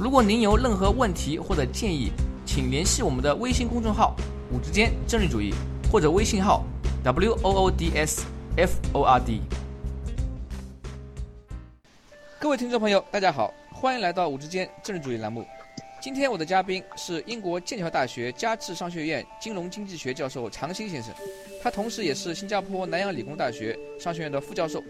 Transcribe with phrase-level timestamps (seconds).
[0.00, 2.12] 如果您有任何问题或者建议，
[2.46, 4.14] 请联系我们的微信公众号
[4.52, 5.52] “五之间政治主义”
[5.90, 6.62] 或者微信号
[7.02, 8.24] “w o o d s
[8.56, 9.40] f o r d”。
[12.38, 15.44] 各位听众朋友，大家好，欢迎来到“五之间政治主义”栏目。
[16.00, 21.12] 今天我的嘉宾是英国剑桥大学加治商学院金融经济学教授常新先生，
[21.60, 24.80] 他同时也是新加坡南洋理工大学商学院的副教授。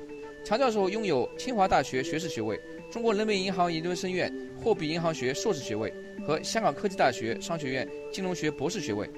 [0.45, 2.61] 常教授拥有清华大学学士学位。
[2.91, 5.92] 中国人民银行研究生院货币银行学硕士学位
[6.27, 9.08] 和香港科技大学商学院金融学博士学位，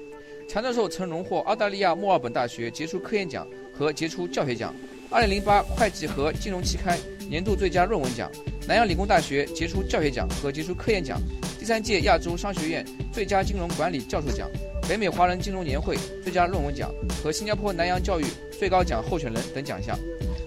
[0.47, 4.75] 常教授曾荣获澳大利亚墨尔本大学杰出科研奖和杰出教学奖
[5.09, 8.29] ，2008会计和金融期刊年度最佳论文奖，
[8.67, 11.17] 南洋理工大学杰出教学奖和杰出科研奖，
[11.57, 14.49] 第三届亚洲商学院最佳金融管理教授奖，
[14.87, 19.97] 北美华人金融年会最佳论文奖和新加坡南洋教育最高奖候选人等奖项。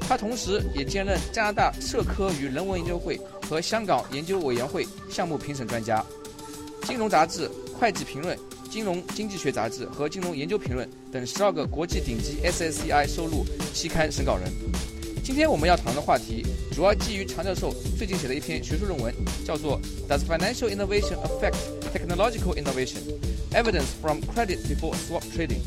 [0.06, 6.04] 他同时也兼任加拿大社科与人文研究会和香港研究委员会项目评审专家，
[6.82, 8.38] 金融杂志、会计评论、
[8.70, 14.52] 金融经济学杂志和金融研究评论等十二个国际顶级 SSCI 收录期刊审稿人。
[15.24, 21.56] 今天我们要谈的话题主要基于常教授最近写的一篇学术论文，叫做 Does financial innovation affect
[21.94, 22.98] technological innovation?
[23.52, 25.60] Evidence from credit default swap trading。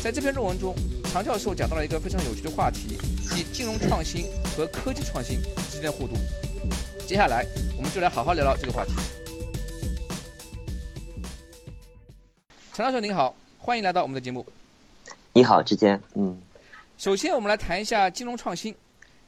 [0.00, 0.76] 在这篇论文中，
[1.12, 2.96] 常教授讲到了一个非常有趣的话题。
[3.40, 6.14] 即金融创新和科技创新之间的互动。
[7.06, 8.92] 接下来，我们就来好好聊聊这个话题。
[12.74, 14.44] 陈教授您好，欢迎来到我们的节目。
[15.32, 16.38] 你好，之间，嗯。
[16.98, 18.74] 首先，我们来谈一下金融创新。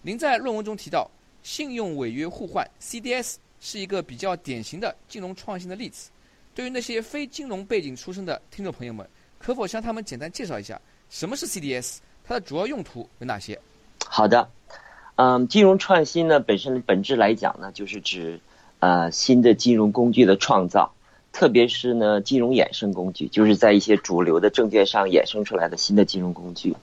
[0.03, 1.11] 您在论文中提到，
[1.43, 6.11] 信用违约互换 （CDS） 是一个比较典型的金融创新的例子。
[6.55, 9.09] 对于那些非金融背景出身的听众朋友们，
[9.39, 10.79] 可否向他们简单介绍一下
[11.09, 11.97] 什么是 CDS？
[12.23, 13.59] 它的主要用途有哪些？
[14.15, 14.51] 好的，
[15.17, 18.41] 嗯，金融创新呢本身本质来讲呢，就是指
[18.79, 20.93] 呃新的金融工具的创造，
[21.33, 26.77] 特别是呢金融衍生工具，就是在一些主流的证券上衍生出来的新的金融工具。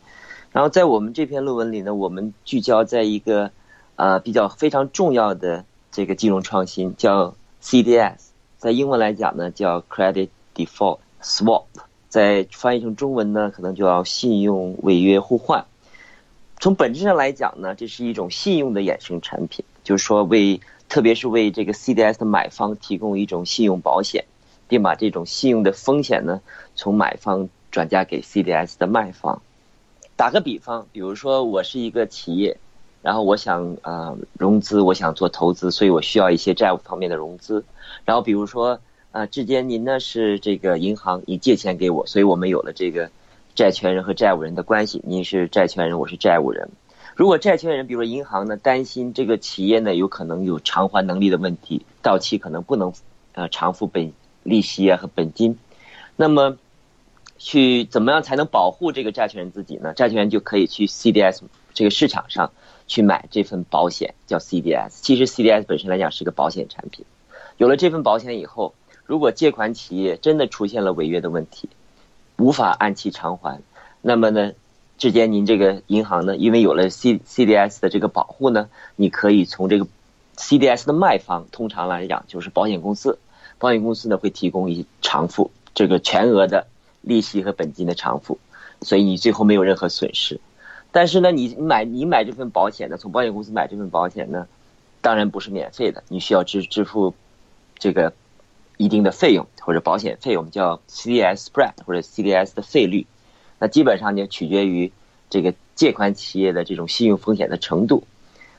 [0.52, 3.52] 然后在我们这篇论文里呢，我们聚焦在一个
[3.96, 8.16] 呃比较非常重要的这个金融创新，叫 CDS，
[8.58, 11.66] 在英文来讲呢叫 Credit Default Swap，
[12.08, 15.66] 在翻译成中文呢可能就要信用违约互换。
[16.60, 20.60] 从本质上来讲呢，这是一种信用的衍生产品，就是说为
[20.90, 24.26] 特别是为这个 CDS 的买方提供一种信用保险，
[24.68, 26.42] 并把这种信用的风险呢
[26.76, 29.42] 从买方转嫁给 CDS 的卖方。
[30.18, 32.58] 打个比方，比如说我是一个企业，
[33.02, 37.64] 然后我想呃融资，我想做投资，所以我需要一些债务方面的融资。
[38.04, 38.82] 然后比如说
[39.12, 43.10] 呃之间您呢是这个银行，你借钱给我，所以我们有了这个。
[43.56, 46.70] 债权人和债务人的关系，您是债权人，我是债务人。
[47.16, 52.94] 如果债权人，比如说银行呢，担心这个企业呢有可能有偿还能力的问题，到期可能不能
[53.34, 55.58] 呃偿付本利息啊和本金，
[56.16, 56.58] 那么
[57.38, 59.94] 去怎么样才能保护这个债权人自己呢？
[59.94, 61.42] 债权人就可以去 CDS
[61.74, 62.52] 这个市场上
[62.88, 65.02] 去买这份保险，叫 CDS。
[65.02, 67.06] 其实 CDS 本身来讲是个保险产品。
[67.58, 68.74] 有了这份保险以后，
[69.06, 71.68] 如果借款企业真的出现了违约的问题，
[72.40, 73.62] 无法按期偿还，
[74.02, 74.54] 那么呢，
[74.98, 79.86] 之间您这个银行呢，因为有了 C C D S 的这个保护呢，你可以从这个
[80.38, 83.20] C D S 的卖方，通常来讲就是保险公司，
[83.58, 86.68] 保险公司呢会提供一偿付这个全额的
[87.02, 88.40] 利息和本金的偿付，
[88.82, 90.40] 所以你最后没有任何损失。
[90.94, 94.48] 但是呢，你买你买这份保险呢，从保险公司买这份保险呢，
[95.02, 97.14] 当然不是免费的，你需要支支付
[97.78, 98.14] 这个。
[98.80, 103.06] 一定的费用或者保险费，我们叫 CDS spread 或者 CDS 的费率，
[103.60, 104.90] 那基本上就取决于
[105.30, 108.06] 这个借款企业的这种信用风险的程度。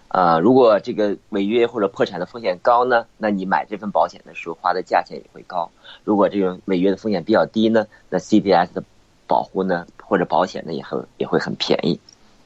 [0.09, 5.71] 啊，如果这个违约或者破产的风险高呢，那你买这份保险的时候花的价钱也会高。
[6.05, 8.85] 如果这个违约的风险比较低呢，那 CDS 的
[9.27, 11.99] 保护呢或者保险呢也很也会很便宜。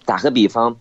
[0.04, 0.76] 打个比方，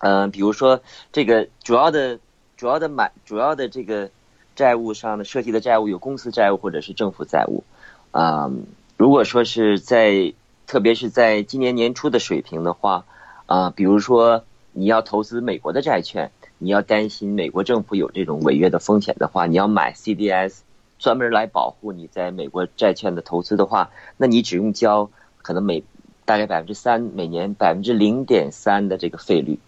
[0.00, 2.18] 嗯，比如说这个主要的
[2.58, 4.10] 主要的买主要的这个。
[4.54, 7.64] 债务上的涉及的债务有公司债务或者是政府债务，
[8.10, 8.50] 啊，
[8.96, 10.34] 如果说是在
[10.66, 13.04] 特别是在今年年初的水平的话，
[13.46, 20.60] 啊，比如说你要投资美国的债券，你要担心美国政府有这种违约的风险的话，你要买 CDS
[20.98, 25.10] 专门来保护你在美国债券的投资的话，那你只用交
[25.42, 25.82] 可能每
[26.24, 29.58] 大概百分之三每年百分之零点三的这个费率。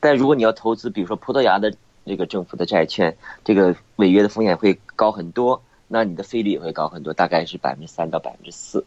[0.00, 1.74] 但如果你要投资，比如说葡萄牙的
[2.08, 8.84] 这个政府的债券，这个违约的风险会高很多，那你的费率也会高很多，大概是百分之三到百分之四。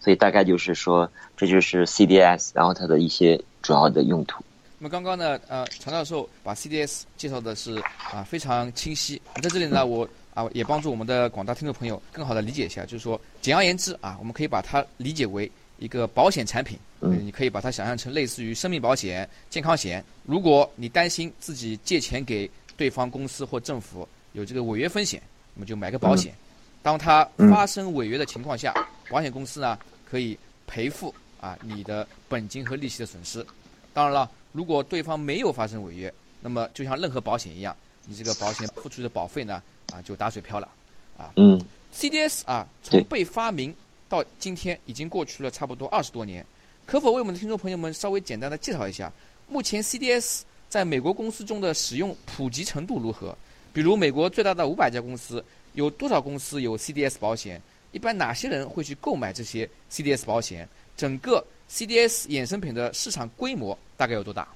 [0.00, 4.42] 所以大概就是说，这就是 CDS，然后它的一些主要的用途。
[4.78, 7.80] 那么刚刚呢，呃，常教授把 CDS 介绍的是
[8.12, 9.22] 啊非常清晰。
[9.40, 15.48] 在这里呢，我啊也帮助我们的广大听众朋友更好的理解一下，就是说，简而言之啊，我们可以把它理解为
[15.78, 16.76] 一个保险产品。
[17.00, 17.24] 嗯。
[17.24, 20.04] 你可以把它想象成类似于生命保险、健康险。
[20.24, 22.50] 如果你担心自己借钱给
[22.82, 25.22] 对方公司或政府有这个违约风险，
[25.54, 26.34] 那么就买个保险。
[26.82, 28.74] 当它发生违约的情况下，
[29.08, 29.78] 保险公司呢？
[30.04, 30.36] 可以
[30.66, 33.46] 赔付啊你的本金和利息的损失。
[33.94, 39.62] 当然了，如果对方没有发生违约，那么就像任何保险一样，你这个保险付出的保费呢
[39.92, 40.68] 啊就打水漂了
[41.16, 41.30] 啊。
[41.36, 41.64] 嗯。
[41.94, 43.72] CDS 啊，从被发明
[44.08, 46.44] 到今天已经过去了差不多二十多年，
[46.84, 49.12] 可否为我们的听众朋友们稍微简单的介绍一下，
[49.46, 50.40] 目前 CDS
[50.72, 53.36] 在美国公司中的使用普及程度如何？
[53.74, 57.60] 比如美国最大的五百家公司，有多少公司有 CDS 保险？
[57.90, 60.66] 一般哪些人会去购买这些 CDS 保险？
[60.96, 64.48] 整个 CDS 衍生品的市场规模大概有多大？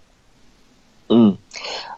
[1.10, 1.36] 嗯，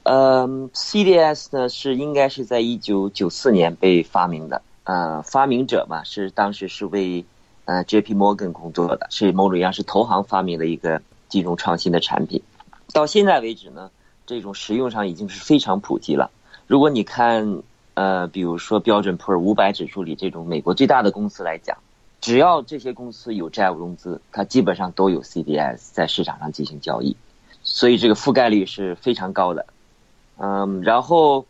[0.02, 4.60] 呃，CDS 呢是应该是在一九九四年被发明的。
[4.82, 7.24] 呃，发明者嘛是当时是为
[7.66, 12.42] 呃 JP Morgan 工作的，是某种意义上是投行发明的一个金融创新的产品。
[12.92, 13.88] 到现在为止呢，
[14.28, 16.30] 这种实用上已经是非常普及了。
[16.68, 17.64] 如果你看。
[18.00, 21.76] 呃，比如说标准普尔五百指数里这种美国最大的公司来讲，
[22.20, 27.16] 只要这些公司有债务融资，它基本上都有 CDS 在市场上进行交易，
[27.64, 29.66] 所以这个覆盖率是非常高的。
[30.36, 31.44] 嗯，然后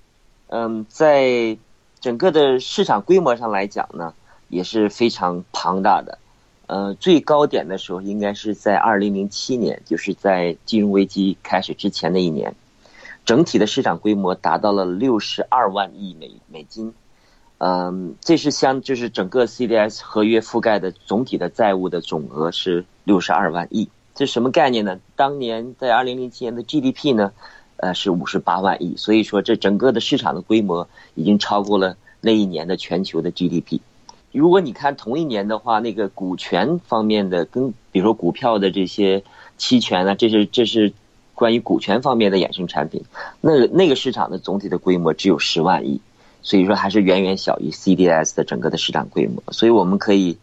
[0.47, 1.59] 嗯，在
[2.01, 4.15] 整个的市场规模上来讲呢，
[4.49, 6.17] 也是非常庞大的。
[6.67, 12.55] 呃，最高点的时候应该是在二零零七年，就是在金融危机开始之前的一年。
[13.29, 16.95] 整体的市场规模达到了六十二万亿美美金，
[17.59, 24.99] 嗯，这是相就是整个 CDS 合约覆盖的总体的债务的总额是六十二万亿，这什么概念呢？
[25.15, 27.35] 当年在二零零七年的 GDP 呢，
[27.77, 33.81] 呃是五十八万亿，所以说这整个的市场的规模已经超过了那一年的全球的 GDP。
[34.33, 39.23] 如果你看同一年的话，那个股权方面的跟比如说股票的这些
[39.59, 40.95] 期权呢，这是这是。
[41.39, 43.05] 关于股权方面的衍生产品，
[43.41, 46.01] 那那个市场的总体的规模只有十万亿，
[46.43, 49.41] 所以说还是远远小于 CDS 的整个的市场规模。
[49.53, 50.37] 所以我们可以，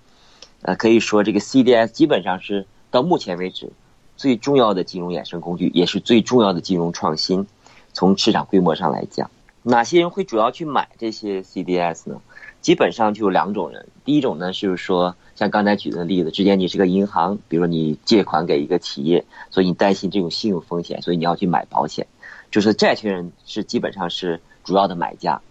[0.61, 3.73] 呃，可以说这个 CDS 基本上是到目前为止
[4.15, 7.45] 最重要的金融衍生工具，也是最重要的金融创新。
[7.91, 9.29] 从市场规模上来讲，
[9.63, 12.21] 哪些人会主要去买这些 CDS 呢？
[12.65, 13.85] 基本上就有两种人。
[14.03, 15.15] 第一种呢，就是说。
[15.35, 22.07] 像刚才举的例子，之前你是个银行，比如说你借款给一个企业，所以你担心这种信用风险，所以你要去买保险。
[22.49, 25.41] 就是债权人是基本上是主要的买家。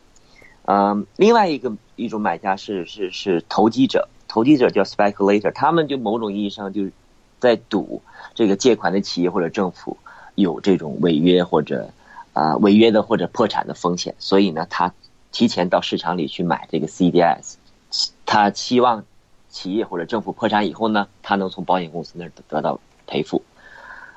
[0.64, 6.90] 嗯，另外一个一种买家是是是投机者，投机者叫 speculator，他们就某种意义上就是
[7.38, 8.00] 在赌
[8.34, 9.98] 这个借款的企业或者政府
[10.34, 11.90] 有这种违约或者
[12.32, 14.94] 啊违约的或者破产的风险，所以呢，他
[15.34, 17.56] 提前到市场里去买这个 CDS，
[18.24, 19.04] 他期望。
[19.50, 23.44] 企业或者政府破产以后呢，他能从保险公司那儿得到赔付。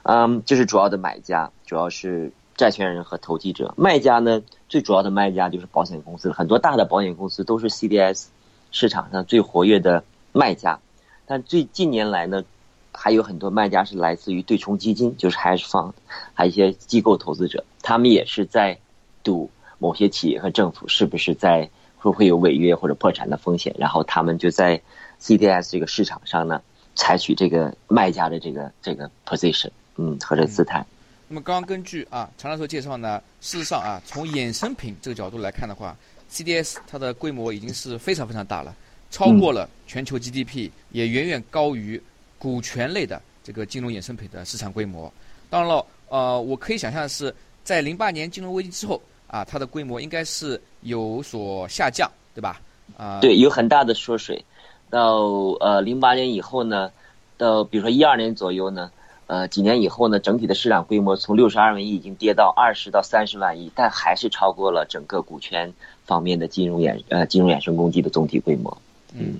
[0.01, 3.71] 嗯，这是主要的买家，主要是债权人和投机者。
[3.77, 8.25] 卖家呢，最主要的卖家就是保险公司，很多大的保险公司都是 CDS
[8.71, 10.79] 市场上最活跃的卖家。
[11.27, 12.43] 但最近年来呢，
[12.91, 15.93] 还有很多卖家是来自于对冲基金，就是 hedge fund，
[16.33, 18.79] 还有一些机构投资者，他们也是在
[19.23, 24.81] 赌某些企业和政府是不是在会不会有违约或者破产的风险，然后他们就在。
[25.19, 26.61] CDS 这个市场上呢，
[26.93, 30.85] 采取这个卖家的这个这个 position，嗯，和这姿态。
[31.27, 35.97] 那么刚刚根据啊常教授介绍呢，事实上啊，从衍生品这个角度来看的话
[36.31, 38.75] ，CDS 它的规模已经是非常非常大了，
[39.09, 41.99] 超过了全球 GDP，也远远高于
[42.37, 45.11] 股权类的这个金融衍生品的市场规模。
[45.49, 52.61] 当然了，呃，我可以想象的是，在零八年金融危机之后啊，它的规模应该是有所下降，对吧？
[52.97, 54.43] 啊，对，有很大的缩水。
[54.89, 55.17] 到
[55.59, 56.89] 呃零八年以后呢，
[57.37, 58.89] 到比如说一二年左右呢，
[59.27, 65.71] 呃几年以后呢，整体的市场规模从六十二万亿已经跌到二十到三十万亿，但还是超过了整个股权
[66.05, 68.75] 方面的金融衍呃金融衍生工具的总体规模。
[69.13, 69.39] 嗯，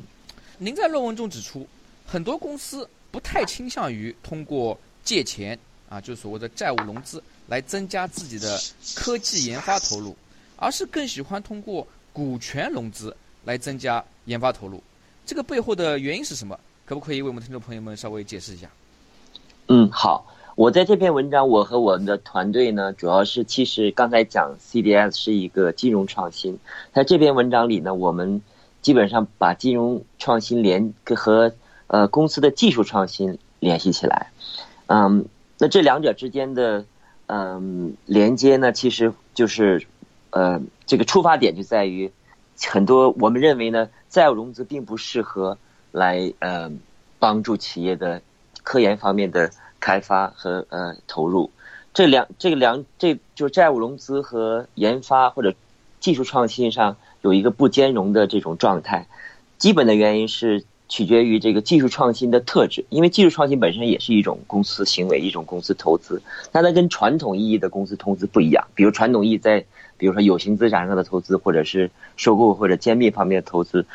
[0.58, 1.65] 您在论文中指出，
[2.06, 5.58] 很多公司不太倾向于通过借钱
[5.89, 8.60] 啊，就所谓的债务融资来增加自己的
[8.96, 10.15] 科技研发投入，
[10.56, 13.15] 而是更喜欢通过股权融资。
[13.46, 14.84] 来增加研发投入。
[15.25, 16.60] 这个背后的原因是什么？
[16.86, 18.67] 可不可以为我们听众朋友们稍微解释一下？
[19.67, 20.34] 嗯，好。
[20.56, 26.60] 我在这篇文章，我和我们的团队呢，主要是其实刚才讲 CDS 是一个金融创新，
[26.94, 28.41] 在这篇文章里呢，我们
[28.82, 31.53] 基本上把金融创新联和
[31.88, 34.29] 呃公司的技术创新联系起来。
[34.88, 35.25] 嗯，
[35.58, 36.86] 那这两者之间的
[37.28, 39.86] 嗯连接呢，其实就是
[40.32, 42.12] 呃这个出发点就在于
[42.68, 45.58] 很多我们认为呢，债务融资并不适合
[45.92, 46.72] 来呃
[47.20, 48.22] 帮助企业的
[48.64, 49.52] 科研方面的。
[49.80, 51.52] 开发和呃投入，
[51.94, 55.54] 这两这个两这就是债务融资和研发或者
[56.00, 59.08] 技术创新上有一个不兼容的这种状态。
[59.60, 68.67] 基本的原因是取决于这个技术创新的特质，因为技术创新本身也是一种公司行为，一种公司投资，但它跟传统意义的公司投资不一样。
[68.75, 69.65] 比如传统意义在
[69.98, 73.86] 比如说有形资产上的投资，或者是收购或者兼并方面的投资，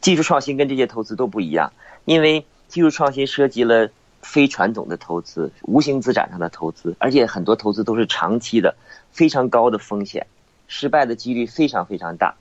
[0.00, 1.72] 技术创新跟这些投资都不一样，
[2.04, 3.88] 因为技术创新涉及了。
[4.22, 8.74] 非传统的投资、无形资产上的投资，而且很多投资都是长期的，
[9.12, 10.26] 非常高的风险，
[10.66, 12.34] 失败的几率非常非常大，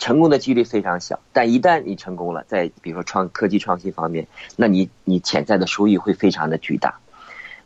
[0.00, 1.20] 成功的几率非常小。
[1.32, 4.26] 但一旦你成功了，在比如说创科技创新方面，
[4.56, 6.98] 那你你潜在的收益会非常的巨大。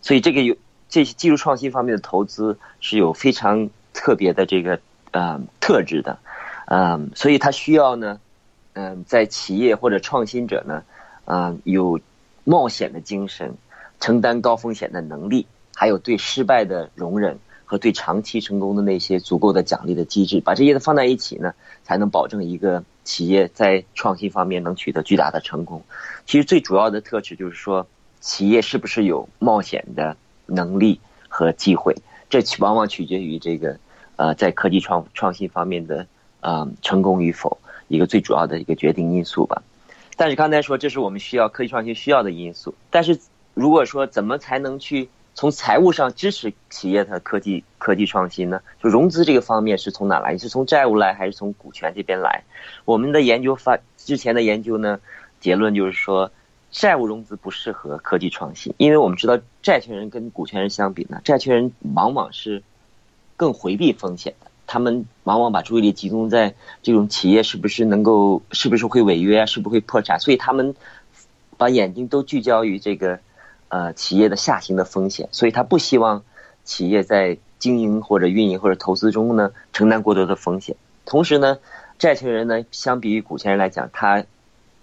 [0.02, 0.54] 所以这个有
[0.90, 4.78] 这些技术创新方面的投资是有非常特别的这个
[5.12, 6.18] 呃特质的，
[6.66, 8.20] 嗯，所以它需要呢，
[8.74, 10.82] 嗯，在企业或者创新者呢，
[11.24, 11.98] 嗯，有。
[12.46, 13.54] 冒险的精神，
[14.00, 25.82] 承担高风险的能力，还有对失败的容忍和对长期成功的那些足够的奖励的机制，把这些放在一起呢，才能保证一个企业在创新方面能取得巨大的成功。
[26.26, 27.86] 其实最主要的特质就是说，
[28.20, 30.16] 企业是不是有冒险的
[30.46, 31.96] 能力和机会，
[32.28, 33.78] 这往往取决于这个
[34.16, 36.06] 呃在科技创创新方面的
[36.40, 39.62] 啊成功与否，一个最主要的一个决定因素吧。
[40.16, 42.74] 但是刚才说，这是我们需要科技创新需要的因素。
[42.88, 43.18] 但是
[43.52, 48.60] 如果说怎么才能去从财务上支持企业的科技科技创新呢？
[48.82, 50.32] 就融资这个方面是从哪来？
[50.32, 52.44] 你是从债务来，还是从股权这边来？
[52.84, 55.00] 我们的研究发之前的研究呢，
[55.40, 56.30] 结论就是说，
[56.70, 62.62] 债务融资不适合科技创新，因为我们知道债权人跟股权人相比呢，债权人往往是
[63.36, 64.50] 更回避风险的。
[64.66, 70.74] 他们往往把注意力集中在这种企业是不是能够，是不是会违约，是不是会破产，所以他们
[71.58, 73.18] 把眼睛都聚焦于这个
[73.74, 76.22] 呃企业的下行的风险，所以他不希望
[76.62, 80.76] 企业在经营或者运营或者投资中呢承担过多的风险。
[81.04, 81.58] 同时呢，
[81.98, 84.24] 债权人呢相比于股权人来讲，他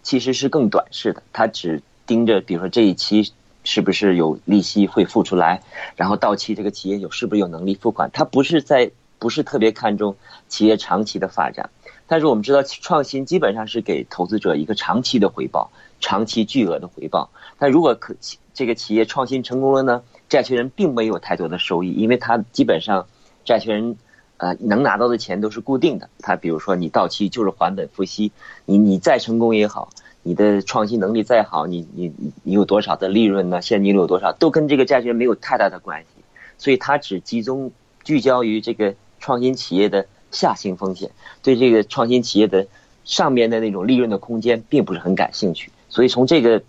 [0.03, 3.31] 其实是更短视的，他只盯着比如说这一期
[3.63, 5.61] 是不是有利息会付出来，
[5.95, 8.91] 然后到期这个企业有是不是有能力付款，他不是在。
[9.21, 10.15] 不是特别看重
[10.47, 11.69] 企业长期的发展，
[12.07, 15.69] 但是我们知道创新基本上是给投资者一个长期的回报，
[15.99, 17.29] 长期巨额的回报。
[17.59, 18.15] 但如果可
[18.61, 23.07] 这个企业创新成功了呢，债权人并没有太多的收益，因为他基本上
[23.43, 23.97] 债权人
[24.37, 26.07] 呃能拿到的钱都是固定的。
[26.19, 28.31] 他比如说你到期就是还本付息，
[28.65, 29.89] 你你再成功也好，
[30.21, 32.13] 你的创新能力再好，你你
[32.43, 33.59] 你有多少的利润呢？
[33.63, 36.23] 现金流有多少都跟这个债权人没有太大的关系，
[36.59, 37.71] 所以他只集中
[38.03, 38.93] 聚焦于这个。
[39.23, 41.11] 创新企业的下行风险，
[41.43, 42.65] 对这个创新企业的
[43.03, 45.71] 上面的那种利润的空间并不是很感兴趣。
[45.89, 46.63] 所以从这个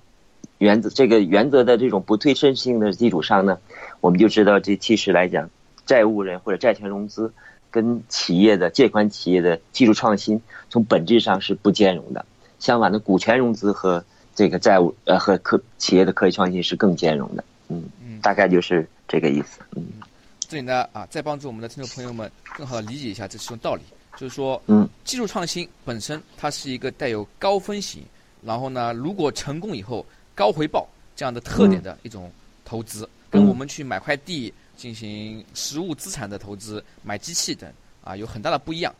[0.62, 3.58] 原则、这个原则的这种不对称性的基础上呢，
[4.00, 5.50] 我们就知道这其实来讲，
[5.84, 7.34] 债务人或者债权融资
[7.68, 10.40] 跟企业的借款企业的技术创新
[10.70, 12.24] 从本质上是不兼容的。
[12.60, 14.04] 相反的，股权融资和
[14.36, 17.42] 这个债务呃和科企业的科技创新是更兼容的。
[17.66, 19.58] 嗯嗯，大概就是这个意思。
[19.74, 19.84] 嗯。
[20.48, 23.82] 这里呢啊，再帮助我们的听众朋友们更好的理解一下这其中道理，
[24.16, 28.00] 就是说，嗯，技术创新本身它是一个带有高风险，
[28.44, 32.30] 然后呢，如果成功以后高回报这样的特点的一种
[32.64, 37.70] 投资，跟我们去买块地进行实物资产的投资、买机器等
[38.02, 38.94] 啊，有很大的不一样。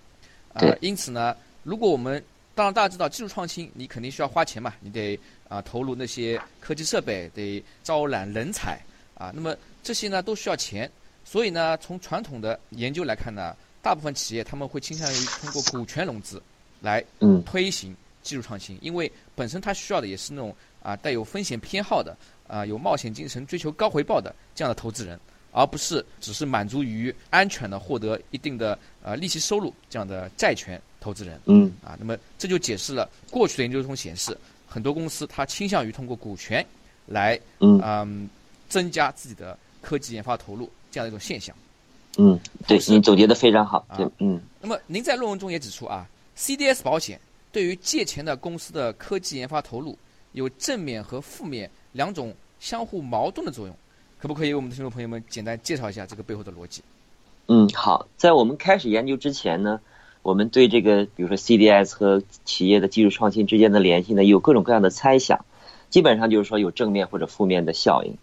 [0.52, 2.22] 啊，因此呢，如果我们
[2.54, 8.78] 当然大家知道技术创新，你肯定需要花钱嘛，你得啊投入那些科技设备，得招揽人才
[9.14, 10.90] 啊，那么这些呢都需要钱。
[11.24, 16.42] 所以呢，从传统的研究来看呢，大部分企业他们会倾向于通过股权融资
[16.82, 17.02] 来
[17.46, 25.18] 推行技术创新，因为本身它需要的也是那种啊带有风险偏好的啊有冒险精神、追求高回报的这样的投资人，
[25.52, 31.40] 而不是只是满足于安全的获得一定的呃利息收入这样的债权投资人。
[31.46, 34.36] 嗯啊，那么这就解释了过去的研究中显示，
[34.66, 36.64] 很多公司它倾向于通过股权
[37.06, 38.28] 来嗯
[38.68, 40.70] 增加自己的科技研发投入。
[40.90, 41.56] 这样的一种现象，
[42.18, 44.38] 嗯，对，您总结的非常好，对，嗯。
[44.60, 47.18] 那么您在论文中也指出啊，CDS 保险
[47.50, 49.96] 对于借钱的公司的科技研发投入
[50.32, 53.76] 有正面和负面两种相互矛盾的作用，
[54.18, 56.82] 可不可以为我们的听众朋友们简单介绍一下这个背后的逻辑？
[57.46, 59.80] 嗯，好，在我们开始研究之前呢，
[60.22, 65.44] 我们对这个比如说 CDS 和企业的技术创新之间的联系呢，有各种各样的猜想，
[65.90, 68.16] 基本上就是说有正面或者负面的效应。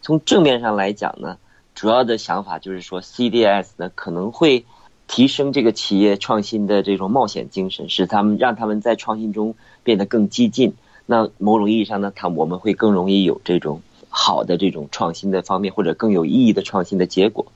[0.00, 1.38] 从正面上来讲呢，
[1.74, 4.64] 主要的想法就是说 CDS 呢可能会。
[5.08, 10.72] 提升这个企业创新的这种冒险精神，使他们让他们在创新中变得更激进。
[11.06, 17.46] 那某种意义上呢，它我们会更容易有这种好的这种创新的方面，或者更有意义的创新的结果。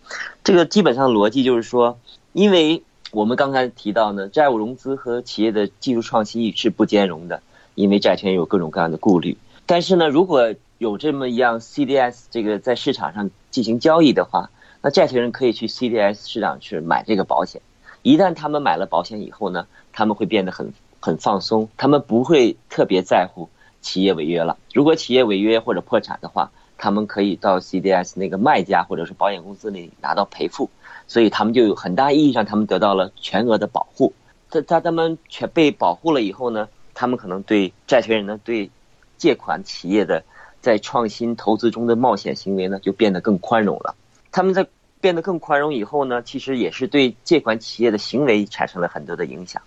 [0.45, 1.99] 这个基本上逻辑就是说，
[2.33, 7.43] 因为我们刚才提到呢，债务融资和企业的技术创新是不兼容的，
[7.75, 9.37] 因为债权有各种各样的顾虑。
[9.65, 14.51] 但是呢，如果有这么一样 CDS 这个在市场上进行交易的话，
[14.83, 17.63] 那债权人可以去 CDS 市场去买这个保险，
[18.03, 20.73] 一旦他们买了保险以后呢，他们会变得很
[21.07, 23.49] 很放松，他们不会特别在乎
[23.81, 24.59] 企业违约了。
[24.75, 30.69] 如果企业违约或者破产的话，他们可以到 CDS 那个卖家或者是保险公司里拿到赔付，
[31.07, 34.15] 所以他们就有很大意义上他们得到了全额的保护。
[34.49, 38.69] 在在他们全被保护了以后呢，他们可能对债权人呢对
[39.17, 40.25] 借款企业的
[40.61, 43.95] 在创新投资中的冒险行为呢就变得更宽容了。
[44.33, 44.67] 他们在
[45.01, 49.63] 变得更宽容以后呢，其实也是对借款企业的行为产生了很多的影响。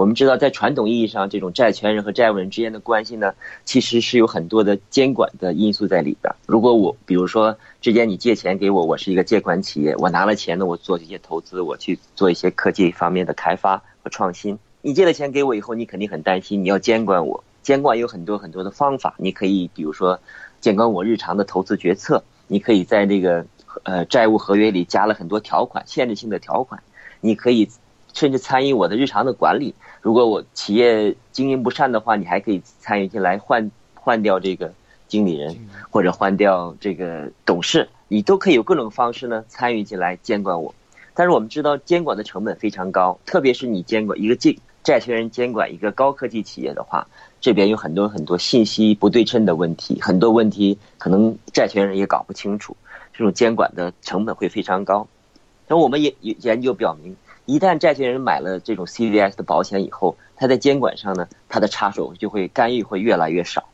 [0.00, 3.34] 我们知道，在传统意义上，这种债权人和债务人之间的关系呢，
[3.66, 6.34] 其实是有很多的监管的因素在里边。
[6.46, 14.58] 如果我，比如说，之前你借钱给我，我是一个借款企业，我拿了钱呢，我做这些投资，我去做一些科技方面的开发和创新。
[14.80, 17.44] 你借了钱给我以后，你肯定很担心，你要监管我。
[17.62, 20.18] 监管有很多很多的方法，你可以比如说
[20.62, 23.44] 监管我日常的投资决策，你可以在这个。
[23.84, 26.82] 呃，债务合约里加了很多条款，限制性的条款，
[27.20, 27.70] 你可以
[28.12, 29.76] 甚至参与我的日常的管理。
[30.00, 34.72] 如果我企业经营不善的话，你还可以参与进来换换掉这个
[35.08, 35.56] 经理人，
[35.90, 40.74] 或者换掉这个董事，你都可以有各种方式呢参与进来监管我。
[41.12, 47.06] 但是我们知道监管的成本非常高，特别是你监管一个债债权人监管一个高科技企业的话，
[47.40, 52.74] 这边有很多很多信息不对称的问题，很多问题可能债权人也搞不清楚。
[53.12, 55.06] 这种监管的成本会非常高，
[55.68, 57.14] 那我们也研究表明，
[57.50, 63.64] 一旦债权人买了这种 CDS 的保险以后，他在监管上呢，他的插手就会干预会越来越少，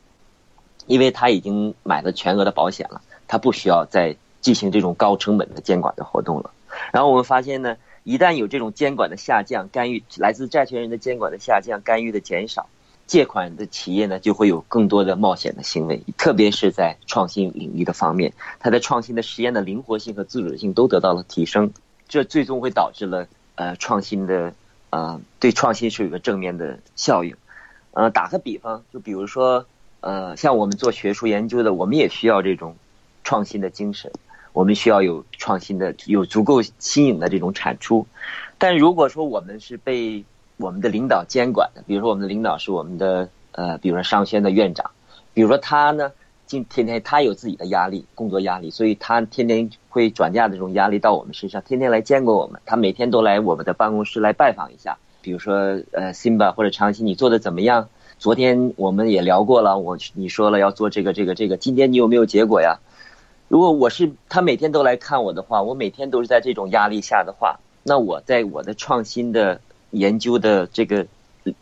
[0.87, 6.49] 因为他已经买了全额的保险了，他不需要再进行这种高成本的监管的活动了。
[6.91, 12.67] 然后我们发现呢，一旦有这种监管的下降，干预来自债权人的监管的下降，干预的减少。
[13.05, 21.71] 借款的企业呢，就会有更多的冒险的行为，特别是在创新领域的方面，它的创新的实验的灵活性和自主性都得到了提升，
[22.07, 23.27] 这最终会导致了
[23.57, 24.53] 呃创新的
[24.89, 27.35] 呃对创新是有个正面的效应。
[27.91, 29.65] 呃，打个比方，就比如说
[29.99, 32.75] 呃像我们做学术研究的，我们也需要这种
[33.23, 34.11] 创新的精神，
[34.53, 38.07] 我们需要有创新的有足够新颖的这种产出，
[38.57, 40.23] 但如果说我们是被
[40.57, 44.91] 我们的领导监管的，比如说我们的领导是我们的呃，比如说商学院的院长，
[45.33, 46.11] 比如说他呢，
[46.47, 57.89] 今天天他有自己的压力，工作压力，所以他天天会转嫁这种压力到我们身上，天天来见过我们，他每天都来我们的办公室来拜访一下，比如说呃辛巴或者长期你做的怎么样？
[58.17, 62.79] 昨天我们也聊过了，我你说了要做这个这个这个，今天你有没有结果呀？
[63.49, 69.59] 如果我是他每天都来看我的话，我每天都是在这种压力下的话，那我在我的创新的。
[69.91, 71.07] 研究的这个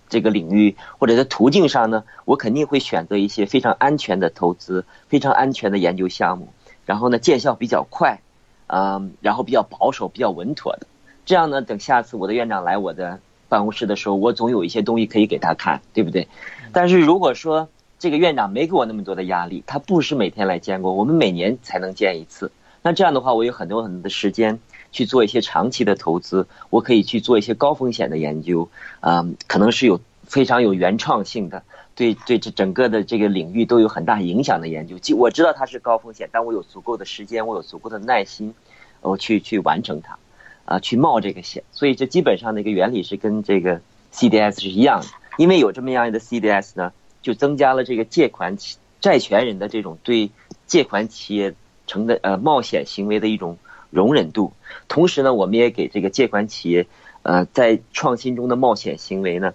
[0.10, 6.50] 这个领域或者在途径上呢，我肯定会选择一些非常安全的投资、非常安全的研究项目，
[6.86, 8.20] 然后呢见效比较快，
[8.68, 10.88] 嗯，然后比较保守、比较稳妥的。
[11.26, 13.20] 这样呢，等下次我的院长来我的
[13.50, 16.28] 办公室的时候，我总有一些东西可以给他看，对不对？
[16.72, 24.60] 但是如果说这个院长没给我那么多的压力，他不是每天来见过，我们每年才能见一次，那这样的话，我有很多很多的时间。
[24.96, 28.70] 去做一些长期的投资，我可以去做一些高风险的研究，
[29.02, 31.64] 啊，可能是有非常有原创性的，
[31.96, 34.98] 对对这整个的这个领域都有很大影响的研究。
[34.98, 38.54] 即我知道它是高风险，但我有足够的时间，我有足够的耐心，
[39.02, 40.18] 我去去完成它，
[40.64, 41.62] 啊，去冒这个险。
[41.74, 43.82] 所以这基本上的一个原理是跟这个
[44.14, 48.56] CDS 是一样的，因为有这么样的 CDS 呢，就增加了这个借款
[49.02, 50.32] 债权人的这种对
[50.68, 51.54] 借款企业
[51.86, 53.58] 成的呃冒险行为的一种。
[53.96, 54.52] 容忍度，
[54.90, 56.86] 同时呢，我们也给这个借款企业，
[57.24, 59.54] 呃，在创新中的冒险行为呢，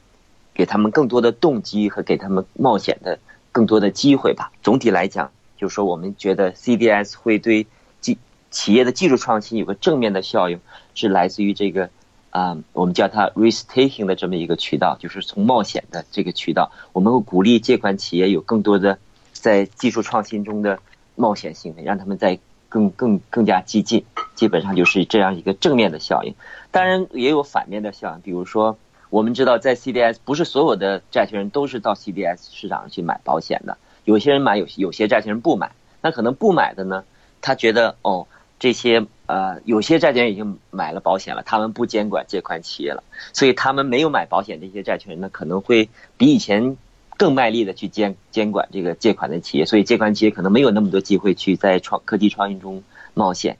[0.55, 3.19] 给他们更多的动机和给他们冒险的
[3.53, 4.51] 更多的机会吧。
[4.63, 7.67] 总体来讲，就是说，我们觉得 CDS 会对
[8.01, 8.17] 技
[8.51, 10.59] 企业的技术创新有个正面的效应，
[10.95, 11.91] 是来自于这个
[12.31, 18.99] 啊，我们叫它 risk taking 的这么一个渠道，就是从冒险的这个渠道，我们会鼓励借款企业有更多的
[19.33, 20.79] 在技术创新中的
[21.15, 22.39] 冒险行为，让他们在
[22.71, 26.35] 更更更加激进，基本上就是这样一个正面的效应。
[26.71, 28.79] 当然也有反面的效应，比如说
[29.11, 35.73] 我们知道在 CDS 不是所有的债权人都是到 CDS 市场上去买保险的，有些人买，有有些债权人不买。
[36.01, 37.05] 那可能不买的呢，
[37.43, 38.27] 他觉得哦。
[38.63, 43.03] 这些呃，有些债权人已经买了保险了，他们不监管借款企业了，
[43.33, 46.77] 所以他们没有买保险这些债权人呢，可能会比以前
[47.21, 53.59] 更卖力的去监监管这个借款的企业，所以借款企业可能没有那么多机会去在创科技创新中冒险。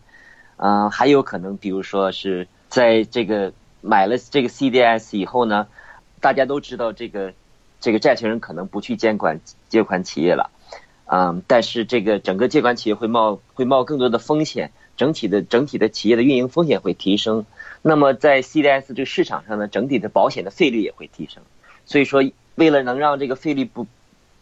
[0.57, 5.67] 嗯，还有可能，比如说是在这个买了这个 CDS 以后呢，
[6.23, 7.35] 大家都知道这个
[7.83, 10.49] 这个债权人可能不去监管借款企业了，
[11.05, 14.73] 嗯，但是这个整个借款企业会冒会冒更多的风险。
[14.97, 17.45] 整体的整体的企业的运营风险会提升，
[17.83, 21.43] 那么在 CDS 这个市场上呢，整体的保险的费率也会提升。
[21.85, 22.23] 所以说，
[22.61, 23.87] 为了能让这个费率不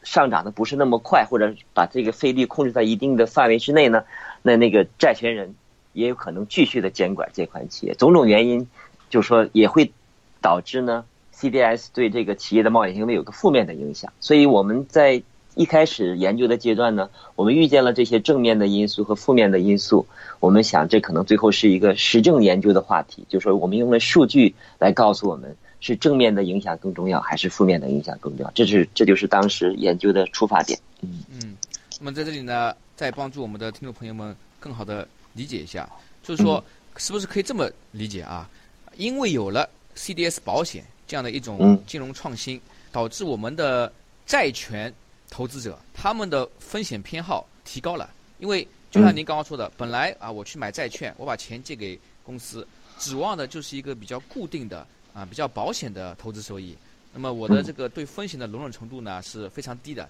[0.03, 4.03] 上涨的不是那么快，或者把这个费率控制在一定的范围之内呢，
[4.43, 5.55] 那那个债权人
[5.93, 7.95] 也有可能继续的监管这款企业。
[7.95, 8.67] 种种原因，
[9.09, 9.93] 就是说也会
[10.41, 14.13] 导致呢 CDS 对这个企业的冒险行为有个负面的影响。
[14.19, 15.23] 所以我们在
[15.55, 20.07] 一开始研究的阶段呢，我们遇见了这些正面的因素和负面的因素。
[20.41, 28.51] 我们想，这可能最后是一个实证研究的话题，就是说，我们用了数据来告诉我们，是正面的影响更重要，还是负面的影响更重要？
[28.53, 30.79] 这是，这就是当时研究的出发点。
[31.01, 31.57] 嗯嗯。
[31.99, 35.89] 那么在这里呢，再帮助我们的听众朋友们更好的理解一下，
[36.23, 36.63] 就是说，
[36.97, 38.49] 是不是可以这么理解啊？
[38.97, 42.61] 因为有了 CDS 保险这样的一种金融创新，
[42.93, 43.93] 导致我们的
[44.27, 44.93] 债权。
[45.31, 52.67] 投资者他们的风险偏好提高了，因为就像您刚刚说的，本来啊我去买债券，我把钱借给公司，
[52.99, 56.77] 指望的就是一个比较固定的啊比较保险的投资收益。
[57.13, 60.09] 那么我的这个对风险的容忍程度呢是非常低的。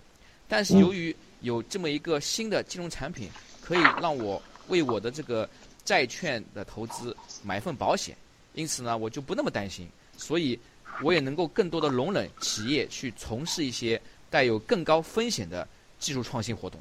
[0.49, 3.29] 但是由于有这么一个新的金融产品，
[3.63, 5.49] 可以让我为我的这个
[5.85, 8.17] 债券的投资买一份保险，
[8.55, 10.59] 因此呢我就不那么担心，所以
[11.03, 14.01] 我也能够更多的容忍企业去从事一些。
[14.31, 15.67] 带有更高风险的
[15.99, 16.79] 技术创新活动。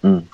[0.00, 0.24] 嗯，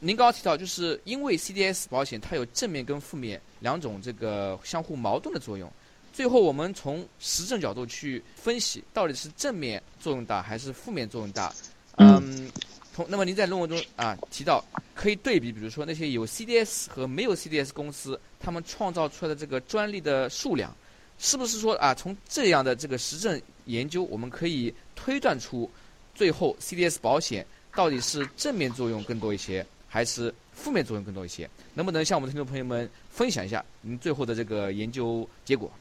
[0.00, 5.72] 您刚刚提到，就是因为 CDS 保险它有正面跟负面两种这个相互矛盾的作用。
[6.20, 11.50] 最后，我们从实证角度去分析，到底是正面作用大还是负面作用大？
[11.96, 12.46] 嗯，
[12.94, 14.62] 同那么您在论文中啊提到，
[14.94, 20.76] 可以对比，比如说那些有 CDS 和没有 CDS 公司，他们创造出来的这个专利的数量，
[21.18, 25.70] 是不是说啊从这样的这个实证研究，我们可以推断出？
[26.14, 31.48] 最后，CDS 保险到底是正面作用更多一些，还是负面作用更多一些？
[31.72, 35.72] 能不能向我们的听众朋友们分享一下您最后的这个研究结果？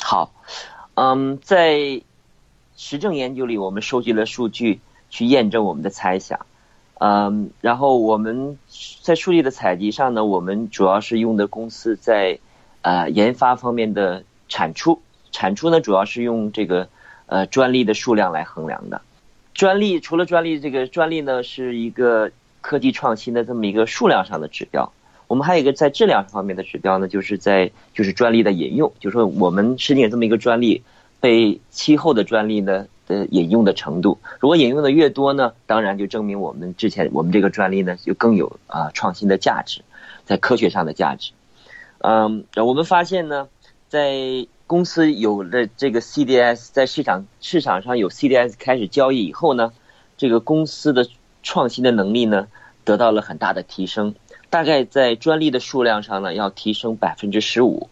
[0.00, 0.32] 好，
[0.94, 2.00] 嗯，在
[2.76, 4.80] 实证研究里，我们收集了数据
[5.10, 6.46] 去验证我们的猜想，
[6.98, 8.58] 嗯，然后我们
[9.02, 12.38] 在数据的采集上呢，我们主要是用的公司在
[12.82, 16.88] 呃研发方面的产出，产出呢主要是用这个
[17.26, 19.02] 呃专利的数量来衡量的。
[19.52, 22.30] 专利除了专利，这个专利呢是一个
[22.60, 24.92] 科技创新的这么一个数量上的指标。
[25.28, 30.82] 我们还有一个在质量方面的指标呢，就是在就是专利的引用，就是说我们申请这么一个专利
[31.20, 34.18] 被期后的专利呢的引用的程度。
[34.40, 39.82] 如果引用的越多呢，当然就证明我们之前我们这个专利呢就更有啊创新的价值，
[40.24, 41.32] 在科学上的价值。
[41.98, 43.48] 嗯，我们发现呢，
[43.88, 49.72] 在公司有了这个 CDS，在市场市场上有 CDS 开始交易以后呢，
[50.16, 51.06] 这个公司的
[51.42, 52.46] 创新的能力呢
[52.84, 54.14] 得到了很大的提升，
[54.50, 57.88] 大概在专利的数量上呢要提升百分之十五，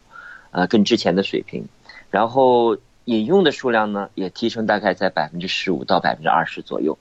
[0.51, 1.67] 呃，跟之前的水平，
[2.11, 6.99] 然后引用的数量呢也提升大概在百分之十五到百分之二十左右，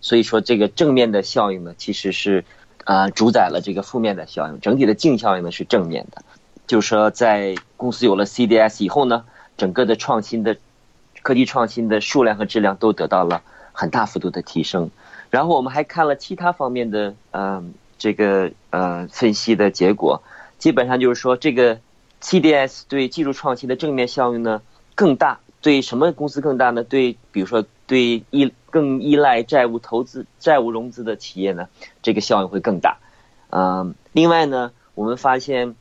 [0.00, 2.44] 所以说这个正面的效应呢其实是，
[2.84, 6.22] 呃，主宰了这个负面的效应，整体的净效应呢是正面的。
[6.66, 9.24] 就是说，在公司有了 CDS 以后呢，
[9.56, 10.58] 整个的创新的
[11.22, 13.40] 科技创新的数量和质量都得到了
[13.72, 14.90] 很大幅度的提升。
[15.30, 20.22] 然后我们还看了其他方面的嗯这个呃分析的结果，
[20.58, 21.78] 基本上就是说，这个
[22.22, 24.62] CDS 对技术创新的正面效应呢
[24.94, 25.40] 更大。
[25.60, 26.84] 对什么公司更大呢？
[26.84, 31.68] 对，比如说对依更依赖债务投资、债务融资的企业呢，
[32.02, 32.98] 这个效应会更大。
[33.50, 35.74] 嗯，另外呢，我们发现。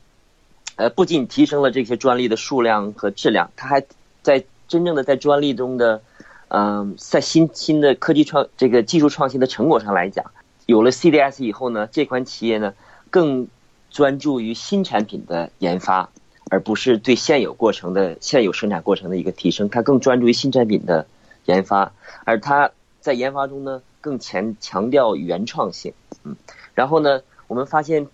[0.80, 3.84] 呃，不仅提升了这些专利的数量和质量，它还
[4.22, 6.04] 在真正的在专利中的，
[6.50, 10.30] 嗯，在新新的科技创这个技术创新的成果上来讲，
[10.68, 12.74] 有了 CDS 以后呢，这款企业呢
[13.10, 13.48] 更
[13.90, 16.10] 专注于新产品的研发，
[16.52, 19.70] 而不是对现有过程的现有生产过程的一个提升。
[19.70, 21.08] 它更专注于新产品的
[21.46, 21.94] 研发，
[22.26, 25.94] 而它在研发中呢更强强调原创性。
[26.24, 26.36] 嗯，
[26.76, 28.08] 然后呢，我们发现，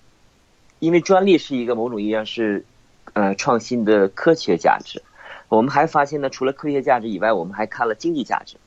[0.78, 2.66] 因为专利是一个某种意义上是
[3.14, 5.02] 呃创新的科学价值。
[5.50, 8.58] 我们还发现呢，除了科学价值以外，我们还看了经济价值。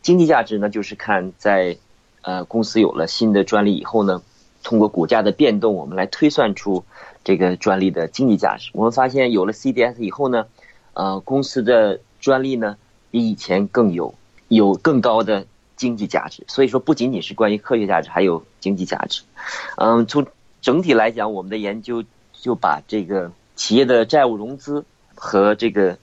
[0.00, 1.76] 经济价值呢，就是看在
[2.28, 4.20] 呃公司有了新的专利以后呢，
[4.62, 6.84] 通过股价的变动，我们来推算出
[7.24, 8.68] 这个专利的经济价值。
[8.74, 10.44] 我们发现有了 CDS 以后呢，
[10.92, 12.76] 呃，公司的专利呢
[13.10, 14.14] 比以前更有
[14.48, 16.44] 有更高的经济价值。
[16.48, 19.22] 所以说，不仅仅是关于科学价值，还有经济价值。
[19.78, 20.26] 嗯，从
[20.60, 25.96] 整体来讲，我们的研究就把这个企业的债务融资和这个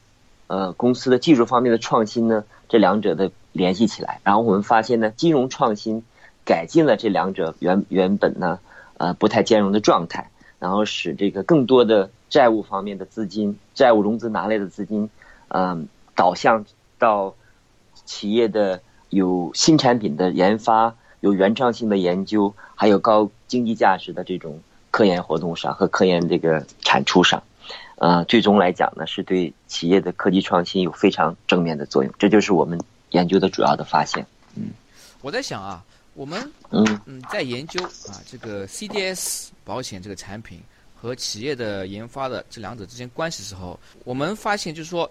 [0.47, 3.29] 呃公司的技术方面的创新呢，这两者的。
[3.55, 6.03] 联系起来，然后我们发现呢，金融创新
[6.45, 8.59] 改进了这两者原原本呢
[8.97, 10.29] 呃不太兼容的状态，
[10.59, 15.09] 然后使这个更多的债务方面的资金、债务融资拿来的资金，
[15.47, 16.65] 嗯，导向
[16.99, 17.33] 到
[18.05, 24.59] 企业的有新产品的研发、有原创性的研究，还有高经济价值的这种
[24.91, 27.43] 科研活动上和科研这个产出上，
[27.97, 32.13] 呃，最终来讲呢，是对企业的科技创新有非常正面的作用。
[32.19, 32.79] 这就是我们。
[33.11, 34.71] 研究的主要的发现，嗯，
[35.21, 35.81] 我在想啊，
[36.15, 40.61] 我们嗯嗯在研究啊这个 CDS 保险这个产品
[40.95, 45.09] 和企业的研发的这两者之间关系时候，我们发现就是说，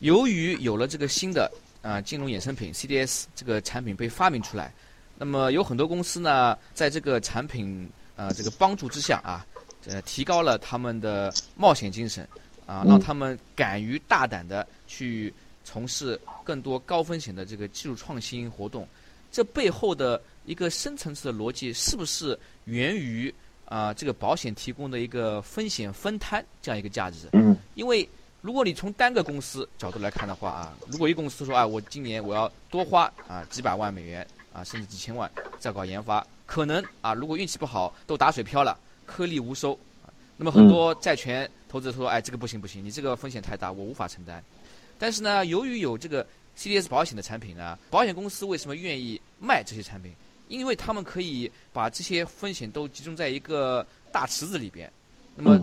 [0.00, 1.50] 由于有了这个新的
[1.80, 4.74] 啊金融衍生品 CDS 这个产品被发明出来，
[5.16, 9.46] 那么有很多公司呢在这个产品啊这个帮助之下啊，
[9.86, 12.28] 呃提高了他们的冒险精神
[12.66, 15.32] 啊，让他们敢于大胆的去。
[15.64, 18.84] 从事更多高风险的这个技术创新活动，
[19.30, 23.32] 这背后的一个深层次的逻辑，是不是源于
[23.64, 27.28] 啊这个保险提供的一个风险分摊这样一个价值？
[27.32, 27.56] 嗯。
[27.74, 28.08] 因为
[28.40, 39.78] 如果你从单个公司角度来看的话啊，如果一个公司说啊，我今年我要多花啊几百万美元啊，甚至几千万在搞研发，可能啊如果运气不好都打水漂了，颗粒无收。
[40.36, 44.42] 那么很多债权投资者说，哎，这个不行不行，你这个风险太大，我无法承担。
[44.98, 46.26] 但是呢，由于有这个
[46.58, 50.12] CDS 保险的产品呢，保险公司为什么愿意卖这些产品？
[50.52, 54.92] 因为他们可以把这些风险都集中在一个大池子里边。
[55.34, 55.58] 那么，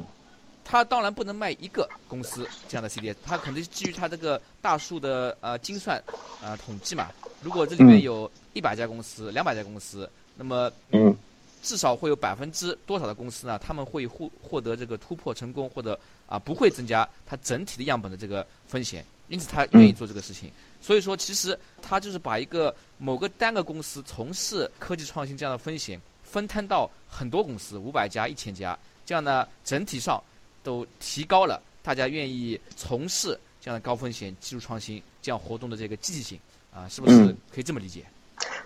[0.66, 6.04] 他当然不能卖一个公司这样的 CDS，他肯定是基于他这个大数的呃精算
[6.42, 7.10] 呃统计嘛。
[7.44, 11.16] 如果这里面有一百家公司、两百家公司，那么嗯
[11.62, 13.60] 至少会有百分之多少的公司呢？
[13.60, 19.06] 他们会获获得这个突破成功，或者啊不会增加它整体的样本的这个风险。
[19.30, 20.52] 因此，他愿意做这个事情。
[20.82, 30.22] 所以说，其实他就是把一个某个单个公司从事科技创新这样的风险分摊到很多公司，五百家、一千家，这样呢，整体上
[30.64, 36.40] 都提高了大家愿意从事这样的高风险技术创新这样活动的这个积极性
[36.74, 38.06] 啊，是不是可以这么理解？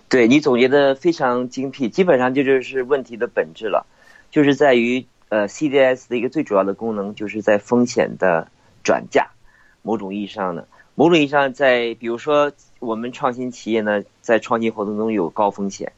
[0.08, 3.84] 对你总结的非常精辟，基本上这就是问题的本质了，
[4.30, 8.46] 就是在于呃，CDS 的一个最主要的功能，就是在风险的
[8.84, 9.28] 转嫁。
[9.84, 15.92] 某种意义上呢，某种意义上，在比如说我们创新企业呢，在创新活动中有高风险，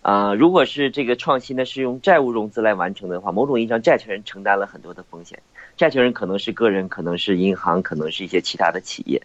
[0.00, 5.42] 啊，如果是这个创新呢是用债务融资来完成的话，某种意义上债权人承担了很多的风险，
[5.76, 9.20] 债权人可能是个人，可能是银行，可能是一些其他的企业，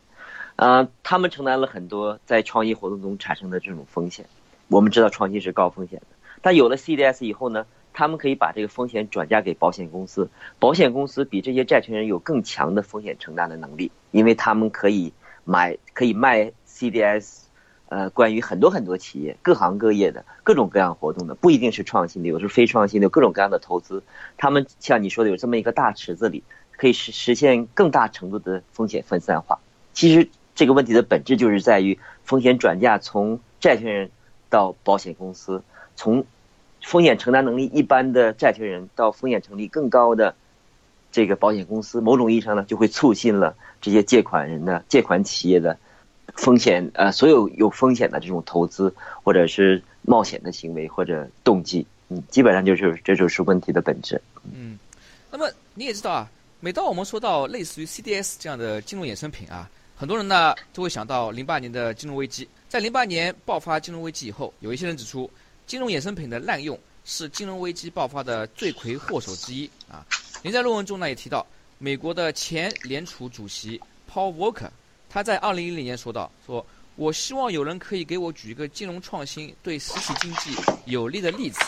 [0.58, 4.26] 啊，他们承担了很多在创新活动中产生的这种风险。
[4.68, 6.08] 我们知道创新是高风险的，
[6.42, 7.66] 但有了 CDS 以后呢？
[7.94, 15.12] 他们可以把这个风险转嫁给保险公司，保险公司比这些债权人有更强的风险承担的能力，因为他们可以
[15.44, 17.42] 买、可以卖 CDS，
[17.90, 24.02] 呃，关于很多很多企业、各行各业的各种各样活动的，不一定是创新的，有时候非创新的，有各种各样的投资。
[24.38, 26.44] 他们像你说的，有这么一个大池子里，
[26.78, 29.60] 可以实实现更大程度的风险分散化。
[29.94, 34.12] 其实这个问题的本质就是在于风险转嫁从债权人
[34.50, 35.62] 到保险公司，
[35.96, 36.26] 从。
[36.82, 40.36] 风险承担能力一般的债权人到风险成立更高的
[41.12, 45.78] 这个保险公司，某种意义上呢，就会促进了这些借款人的借款企业的
[46.36, 54.22] 风险呃，所有有风险的这种投资或者是冒险的行为或者动机，嗯，基本上就是这就是问题的本质。
[54.52, 54.80] 嗯，
[55.30, 62.48] 那么你也知道啊，每当我们说到类似于 CDS 这样的金融衍生品啊，很多人呢都会想到零八年的金融危机。
[62.68, 65.30] 在零八年爆发金融危机以后，有一些人指出。
[65.72, 70.06] 金融衍生品的滥用是金融危机爆发的罪魁祸首之一啊！
[70.44, 73.80] 您在论文中呢也提到，美国的前联储主席
[74.12, 74.70] Paul Volcker，
[75.10, 76.66] 他在二零一零年说到：“说
[76.98, 80.54] 我希望有人可以给我举一个金融创新对实体经济
[80.88, 81.62] 有利的例子。”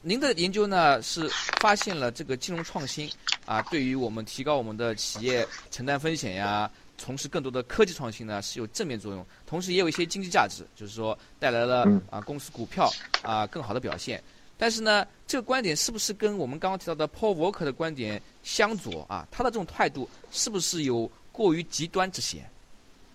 [0.00, 1.30] 您的研究呢是
[1.60, 3.10] 发现了这个金融创新
[3.44, 12.90] 啊，对于我们提高我们的企业承担风险呀，从事更多的科技创新呢，是有正面作用，同时也有一些经济价值，就是说带来了啊公司股票
[13.22, 14.22] 啊更好的表现。
[14.56, 19.26] 但是呢，这个观点是不是跟我们刚刚提到的 Paul Volcker 的观点相左啊？
[19.30, 22.48] 他的这种态度是不是有过于极端之嫌？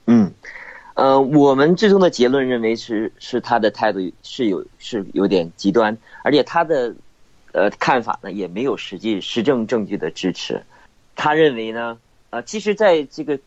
[0.08, 0.30] 嗯，
[0.96, 6.94] 呃，我们最终的结论认为是是他的态度是有是有点极端，而且他的
[7.54, 10.62] 呃看法呢也没有实际实证证据的支持。
[11.16, 11.98] 他认为呢，
[12.32, 13.40] 呃，其实在这个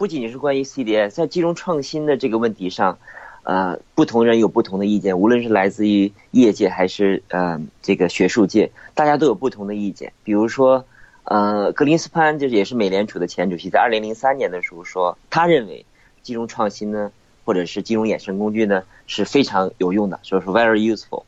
[0.00, 2.96] 不仅仅是关于 CDS，在金融创新的这个问题上。
[3.42, 10.12] 呃，不同人有不同的意见，无论是来自于业界还是呃这个学术界，大家都有不同的意见。
[10.24, 10.86] 比如说，
[11.24, 15.84] 呃，格林斯潘就是也是美联储的前主席，在二零零三年的时候说，他认为
[16.22, 17.12] 金融创新呢，
[17.44, 21.24] 或者是金融衍生工具呢是非常有用的，所以说 very useful。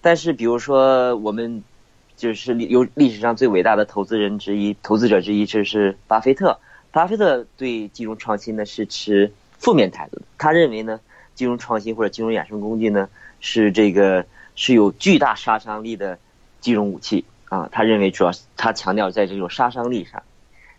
[0.00, 1.62] 但是，比如说我们
[2.16, 6.58] 就是有历史上最伟大的投资人之一、投资者之一，就是巴菲特。
[6.96, 10.98] 巴菲特对金融创新呢是持负面态度的，他认为呢。
[11.34, 16.18] 金融创新或者金融衍生工具呢，是这个是有巨大杀伤力的
[16.62, 17.68] 金融武器啊。
[17.70, 20.22] 他认为主要他强调在这种杀伤力上。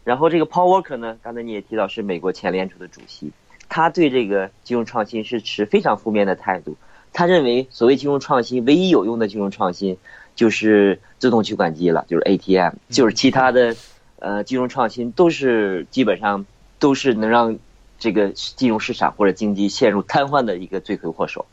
[0.04, 3.32] 然后这个 Paul Walker 呢，刚才你也提到是美国前联储的主席，
[3.70, 6.76] 他对这个金融创新是持非常负面的态度。
[7.14, 9.96] 他认为所谓金融创新，唯一有用的金融创新
[10.36, 13.76] 就是自动取款机了，就是 ATM，就是其他的
[14.20, 16.46] 呃金融创新都是基本上
[16.80, 17.58] 都是能让。
[18.00, 21.48] 这个金融市场或者经济陷入瘫痪的一个罪魁祸首，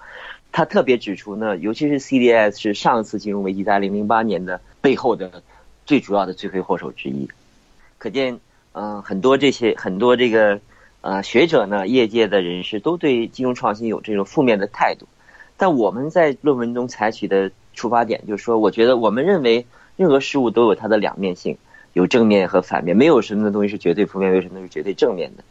[0.52, 5.42] 他特别指出呢，尤其是 CDS 是上一次金融危机在零零八年的背后的
[5.86, 7.30] 最主要的罪魁祸首之一。
[7.96, 8.40] 可见，
[8.72, 10.60] 嗯，很多这些很多这个
[11.00, 15.08] 呃学者呢，业界的人士都对金融创新有这种负面的态度。
[15.56, 19.64] 但我们在论文中采取的出发点就是说，我觉得我们认为
[19.96, 21.56] 任何事物都有它的两面性，
[21.94, 25.44] 有正面和反面，没有什么东西是绝对负面，没有什么是绝对正面的。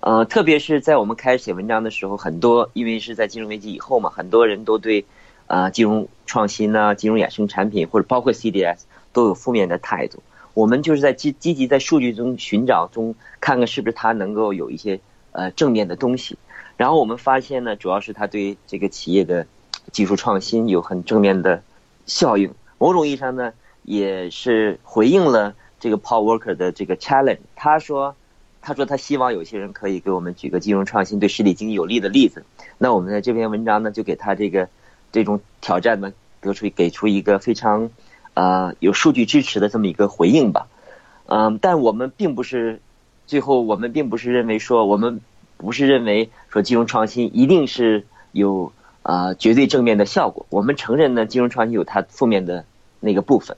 [0.00, 5.04] 呃，特别是在我们开始写文章的时候，很多因为是在金融危机以后嘛，很多人都对
[5.48, 8.78] 啊金融创新呐、金融衍生产品或者包括 CDS
[9.12, 10.22] 都有负面的态度。
[10.54, 15.00] 我们就是在积积极在数据中寻找中，看看是不是它能够有一些
[15.32, 16.38] 呃正面的东西。
[16.76, 19.46] 然后我们发现呢，主要是它对这个企业的
[19.90, 21.62] 技术创新有很正面的
[22.06, 22.54] 效应。
[22.78, 27.38] 某种意义上呢，也是回应了这个 Paul Walker 的这个 challenge。
[27.56, 28.14] 他说。
[28.60, 32.44] 他说他希望有些人可以给我们举个金融创新对实体经济有利的例子。
[32.76, 34.68] 那我们在这篇文章呢，就给他这个
[35.12, 37.88] 这种挑战呢，得出给出一个非常
[38.34, 40.66] 啊有数据支持的这么一个回应吧。
[41.26, 42.80] 嗯，但我们并不是
[43.26, 45.20] 最后我们并不是认为说我们
[45.56, 50.44] 不是认为说金融创新一定是有啊绝对正面的效果。
[50.50, 52.64] 我们承认呢，金融创新有它负面的
[52.98, 53.56] 那个部分，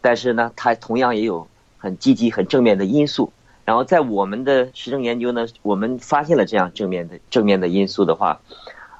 [0.00, 1.46] 但是呢，它同样也有
[1.80, 3.32] 很积极很正面的因素。
[3.64, 8.40] 然后在我们的实证研究呢，我们发现了这样正面的正面的因素的话，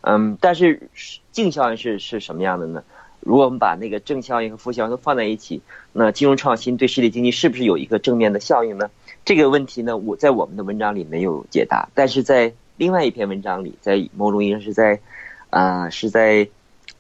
[0.03, 0.89] 嗯，但是
[1.33, 2.85] 净效应是是什么样的呢？
[3.19, 5.61] 如果我们把那个正效应和负效应都放在一起，
[5.93, 8.91] 那金融创新对实体经济是不是有一个正面的效应呢？
[9.25, 15.01] 这个问题呢，我在我们的文章里没有解答，但是在另外一篇文章里，在某种意义上是在
[15.49, 16.49] 啊是在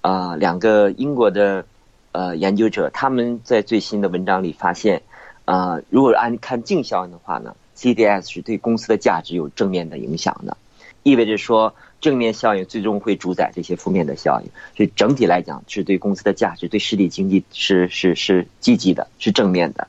[0.00, 1.64] 啊两个英国的
[2.10, 5.02] 呃研究者他们在最新的文章里发现。
[5.50, 10.56] 啊，如果按看净效应的话呢，CDS 是对公司的价值有正面的影响的，
[11.02, 19.88] 意味着说正面效应最终会主宰这些负面的效应，所以整体来讲是对公司的价值、对实体经济是是是积极的，是正面的。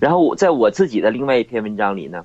[0.00, 2.24] 然后我在我自己的另外一篇文章里呢，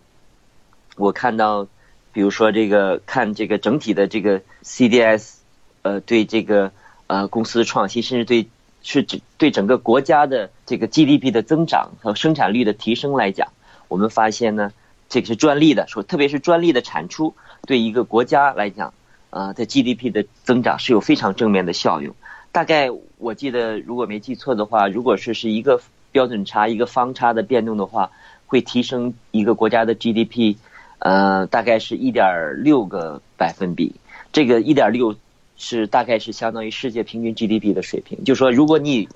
[0.95, 1.67] 我看到，
[2.13, 5.33] 比如说这个看这个整体的这个 CDS，
[5.81, 6.71] 呃，对这个
[7.07, 8.47] 呃公司的创新，甚至对。
[8.81, 13.49] 是指对整个国家的这个 GDP 的增长和生产率的提升来讲，
[13.87, 14.71] 我们发现呢，
[15.09, 17.35] 这个是专利的，说特别是专利的产出
[17.67, 18.93] 对一个国家来讲，
[19.29, 22.15] 啊，在 GDP 的增长是有非常正面的效用。
[22.51, 28.11] 大概我记得，如果没记错的话，如果是是一个标准差、一个方差的变动的话，
[28.47, 30.55] 会提升一个国家的 GDP，
[30.99, 33.95] 呃，大概是一点六个百分比。
[34.31, 35.15] 这个一点六。
[35.61, 39.09] 是大概是相当于世界平均 GDP 的水平，就说如果你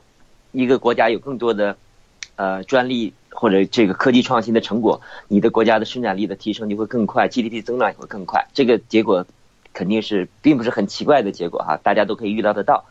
[0.51, 1.77] 一个国家有更多的
[2.35, 8.45] 呃专利或者这个科技创新的成果，你的国家的生产力的提升就会更快，GDP 增长也会更快。
[8.53, 9.25] 这个结果
[9.71, 12.83] 肯定是并不是很奇怪的结果哈，大家都可以预料得到。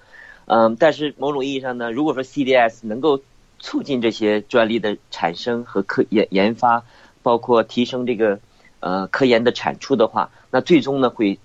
[0.47, 3.21] 嗯，但是某种意义上呢，如果说 CDS 能够
[3.59, 6.83] 促进这些专利的产生和科研研发，
[7.23, 8.41] 包括提升这个
[8.81, 11.39] 呃科研的产出的话，那最终呢会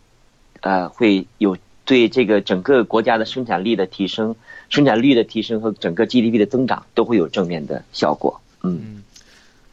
[0.62, 1.58] 呃会有。
[1.88, 4.36] 对这个整个国家的生产力的提升、
[4.68, 8.40] 生产率的提升和整个 GDP 的增长都会有正面的效果。
[8.62, 9.02] 嗯，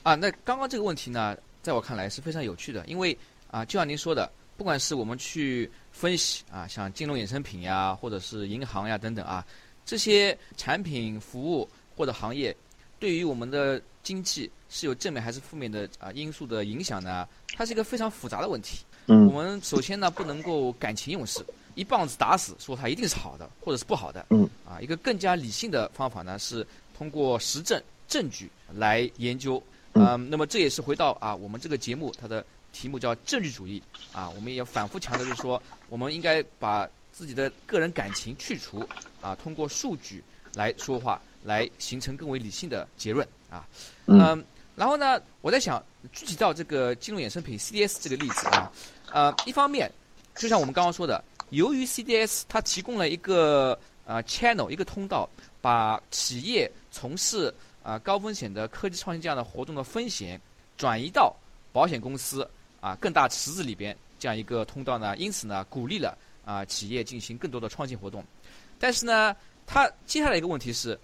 [0.04, 3.18] 啊，那刚刚这个问题呢，在我看来是非常有趣的，因为
[3.50, 9.44] 啊，就像您说的，不管是我们去分析啊，像金融衍生品呀，或者是银行呀等等啊，
[9.84, 12.56] 这些产品、服务或者行业，
[13.00, 17.26] 对于我们的经济是有正面还是负面的啊因素的影响呢？
[17.56, 18.84] 它是一个非常复杂的问题。
[19.06, 21.44] 嗯我们首先呢，不能够感情用事，
[21.74, 24.24] 一棒子打死说它一定是好的，或者是不好的。
[24.30, 24.48] 嗯。
[24.66, 26.66] 啊，一个更加理性的方法呢，是
[26.96, 29.62] 通过实证证据来研究。
[29.94, 33.80] 嗯嗯，那么这也是回到啊，我们这个节目它的题目叫证据主义
[34.12, 38.84] 啊，我们也反复强调，就是说我们应该把自己的个人感情去除
[39.20, 40.20] 啊，通过数据
[40.54, 43.64] 来说话，来形成更为理性的结论啊。
[44.06, 44.44] 嗯嗯，
[44.74, 45.80] 然后呢，我在想，
[46.12, 48.72] 具体到这个金融衍生品 CDS 这个例子啊，
[49.12, 49.88] 呃，一方面，
[50.34, 55.28] 就像我们刚刚说的，由于 CDS 它提供了一个呃 channel 一个通道，
[55.60, 60.40] 把企业从事啊、高风险的科技创新这样的活动的风险
[60.76, 61.34] 转移到
[61.72, 62.48] 保险公司
[62.80, 68.24] 啊更大池子里边这样一个通道呢，因此呢，鼓励了啊、企业进行更多的创新活动。
[68.78, 69.34] 但是呢，
[69.66, 70.98] 它接下来一个问题是，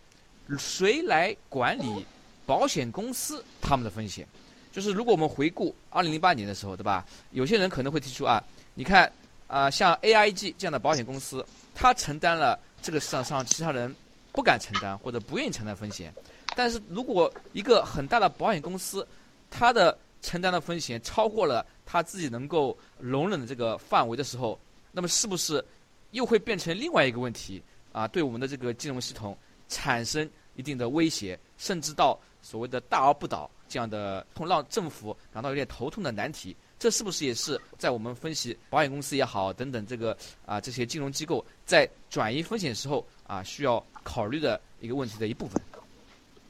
[0.58, 2.04] 谁来管理
[2.46, 4.26] 保险公司他们的风险？
[4.72, 7.06] 就是如果我们回顾二零零八年的时候，对吧？
[7.32, 8.42] 有些人可能会提出啊，
[8.74, 9.10] 你看
[9.50, 11.44] 啊、像 AIG 这样的保险公司，
[11.74, 13.92] 它承担了这个市场上其他人
[14.30, 16.14] 不敢承担或者不愿意承担风险。
[16.54, 19.04] 但是如果一个很大的保险公司，
[19.50, 24.56] 它的承担的风险超过了它自己能够容忍的这个范围的时候，
[24.92, 25.64] 那么是不是
[26.12, 27.60] 又会变成另外一个问题
[27.92, 28.06] 啊？
[28.06, 29.36] 对我们的这个金融系统
[29.68, 36.56] 产生一定的威胁，甚至到所谓的大而不倒这样的，让政府感到有点头痛的难题。
[36.80, 40.16] 这是不是也是在我们分析保险公司也好等等这个
[40.46, 45.60] 啊这些金融机构在转移风险时候啊需要考虑的一个问题的一部分？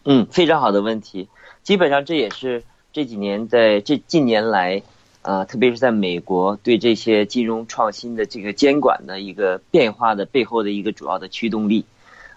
[0.04, 1.28] 嗯，非常好的问题。
[1.64, 2.62] 基本上这也是
[2.92, 4.80] 这几年在这近年来，
[5.22, 11.84] 啊、特别是在美国对这些金融创新的这个监管的一个变化的背后的一个主要的驱动力。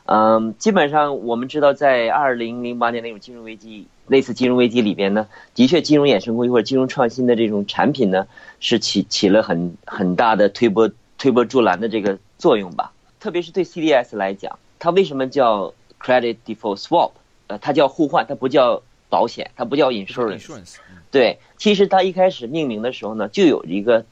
[0.05, 8.27] 嗯，基本上我们知道，在二零零八年那种金融危机，类似金融危机里边呢，的确金融衍生工具或者金融创新的这种产品呢，
[8.59, 12.91] 是起起了很很大的推波推波助澜的这个作用吧。
[13.19, 17.11] 特别是对 CDS 来讲，它为什么叫 Credit Default Swap？
[17.47, 20.77] 呃，它叫互换，它不叫保险，它不叫 insurance。
[21.11, 24.05] 对，其实它一开始命名的时候呢，就有一个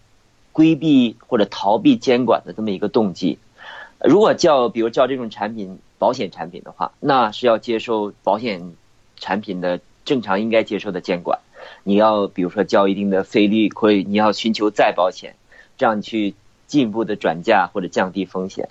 [0.52, 3.40] 规避或者逃避监管的这么一个动机。
[4.04, 8.74] 如果叫比如叫这种产品保险产品的话，那是要接受保险
[9.22, 11.40] 产品的正常应该接受的监管。
[11.84, 15.36] 你要比如说交一定的费率，或者你要寻求再保险，
[15.78, 16.36] 这样去
[16.68, 18.68] 进一步的转嫁或者降低风险。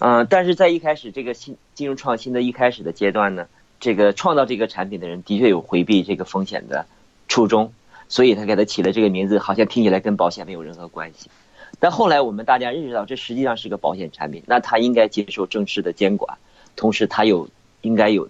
[0.00, 3.46] 嗯、但是在一开始这个新金融创新的一开始的阶段呢，
[3.78, 6.86] 这个创造这个产品的人的确有回避这个风险的
[7.28, 7.72] 初衷，
[8.08, 11.30] 所以他给他起了这个名字，好像听起来跟保险没有任何关系。
[11.78, 16.38] 但后来我们大家认识到，这实际上是个保险产品，那它应该接受正式的监管，
[16.74, 17.48] 同时它有
[17.82, 18.28] 应该有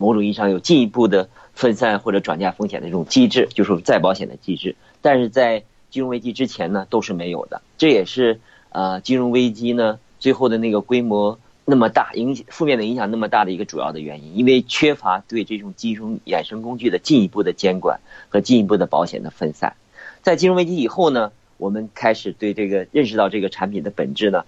[0.00, 4.74] 某种意义上有进一步的分散或者转嫁风险的这种机制，就是再保险的机制。
[5.02, 7.60] 但是在金融危机之前呢，都是没有的。
[7.76, 8.40] 这也是
[8.70, 19.74] 呃金融危机呢最后的那个规模那么大，影响负面的影响那么大的一个主要的原因，因为缺乏对这种金融衍生工具的进一步的监管和进一步的保险的分散。
[20.22, 24.44] 在金融危机以后呢，我们开始对这个认识到这个产品的本质呢，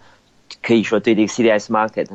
[0.62, 2.08] 可以说对这个 CDS market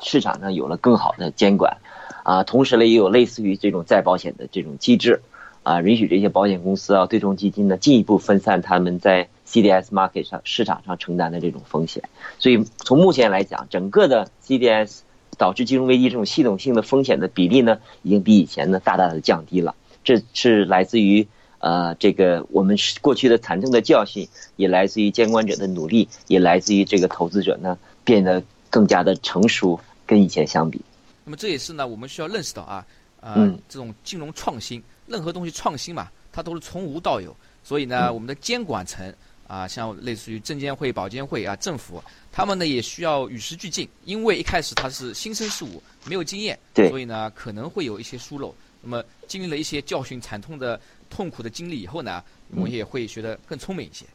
[0.00, 1.78] 市场上有了更好的监管，
[2.22, 5.22] 啊，同时呢也有类似于这种再保险的这种机制，
[5.62, 12.02] 啊，允许这些保险公司啊、对冲基金呢进一步分散他们在 CDS market 上市场上承担的这种风险。
[12.38, 15.00] 所以从目前来讲，整个的 CDS
[15.36, 19.74] 导致金融危机这种系统性的风险的比例呢，已经比以前呢大大的降低了。
[20.04, 21.28] 这是来自于
[21.60, 30.80] 呃这个我们过去的惨痛的教训，也来自于监管者的努力，也来自于这个投资者呢变得更加的成熟，跟以前相比。
[31.28, 32.86] 那么这也是呢，我们需要认识到啊，
[33.20, 39.14] 呃，嗯这种金融创新，任何东西创新嘛，它都是从无到有，所以呢，嗯我们的监管层
[39.46, 42.02] 啊，像类似于证监会、保监会啊，政府，
[42.32, 48.54] 他们呢也需要与时俱进，因为一开始它是新生事物，没有经验，对所以呢可能会有一些疏漏。
[48.80, 52.24] 那么经历了一些教训、惨痛的、痛苦的经历以后呢，
[52.54, 54.06] 我们也会学得更聪明一些。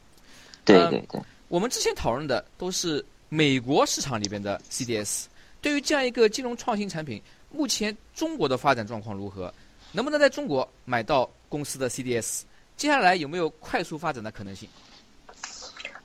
[0.64, 1.22] 对对。
[1.46, 5.26] 我们之前讨论的都是美国市场里边的 CDS，
[5.64, 9.50] 对于这样一个金融创新产品，目前中国的发展状况如何？
[9.92, 12.42] 能不能在中国买到公司的 CDS？
[12.76, 14.68] 接下来有没有快速发展的可能性？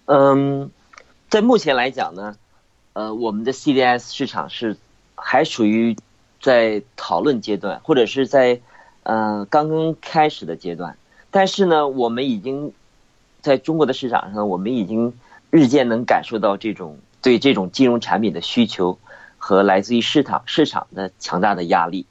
[0.05, 0.72] 嗯，
[1.30, 2.38] 在目前来讲呢，
[2.93, 4.78] 呃，我们的 CDS 市场是
[5.16, 5.97] 还属于
[6.41, 8.62] 在讨论阶段，或者是在
[9.03, 10.97] 呃刚刚开始的阶段。
[11.32, 12.72] 但是呢，我们已经
[13.41, 15.14] 在中国的市场上，我们已经
[15.49, 18.97] 日渐能感受到这种对这种金融产品的需求
[19.50, 22.06] 和来自于市场市场的强大的压力。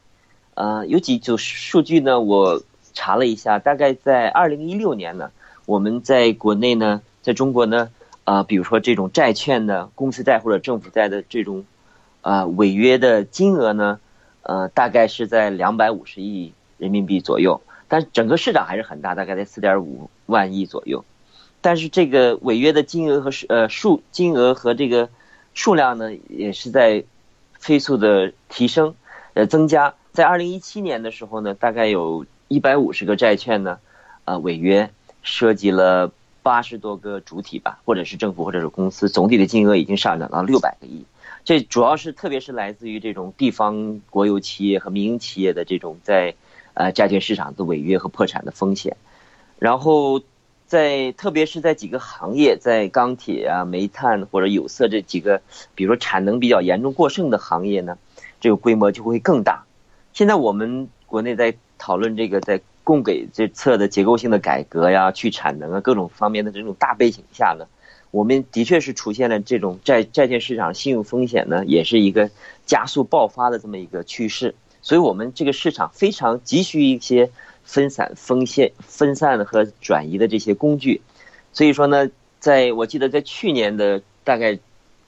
[0.54, 2.18] 呃，有几组数据呢？
[2.18, 2.64] 我
[2.94, 5.30] 查了一下，大概在二零一六年呢，
[5.64, 7.90] 我们在国内呢，在中国呢，
[8.24, 11.64] 啊，比如说这种债券的公司债或者政府债的这种
[12.22, 14.00] 啊违约的金额呢，
[14.42, 17.60] 呃，大概是在两百五十亿人民币左右。
[17.86, 21.04] 但整个市场还是很大，大概在四点五万亿左右。
[21.60, 25.08] 但是这个违约的金额和数呃数金额和这个
[25.54, 27.04] 数量呢，也是在
[27.58, 28.94] 飞速的提升
[29.34, 29.94] 呃增加。
[30.12, 33.78] 在二零一七年的时候呢，大概有一百五十个债券呢，
[34.24, 34.90] 呃违约，
[35.22, 41.04] 涉及了八十多个主体吧，或者是政府或者是公司，总体的金额已经上涨到六百个亿。
[41.44, 46.34] 这主要是特别是来自于这种地方国有企业和民营企业的这种在。
[46.74, 48.96] 呃，债券市场的违约和破产的风险，
[49.58, 50.22] 然后
[50.68, 55.40] 在特别是在几个行业，在钢铁啊、煤炭或者有色这几个，
[55.74, 57.96] 比如说产能比较严重过剩的行业呢，
[58.38, 59.64] 这个规模就会更大。
[60.12, 67.66] 现在我们国内在讨论这个在供给这侧的结构性的改革呀、去产能啊各种方面的这种大背景下呢，
[68.10, 72.30] 我们的确是出现了这种债债券市场信用风险呢，也是一个
[72.66, 74.54] 加速爆发的这么一个趋势。
[74.82, 77.30] 所以我们这个市场非常急需一些
[77.68, 81.02] 分散风险、分散和转移的这些工具。
[81.52, 82.08] 所以说呢，
[82.40, 84.58] 在我记得在去年的大概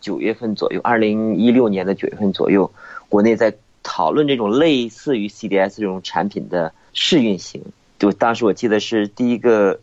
[0.03, 2.71] 九月份左右，二零一六年的九月份左右，
[3.09, 7.63] 国内在讨论这种类似于 CDS 这种产品的试运行。
[7.99, 9.81] 就当时我记得是第一个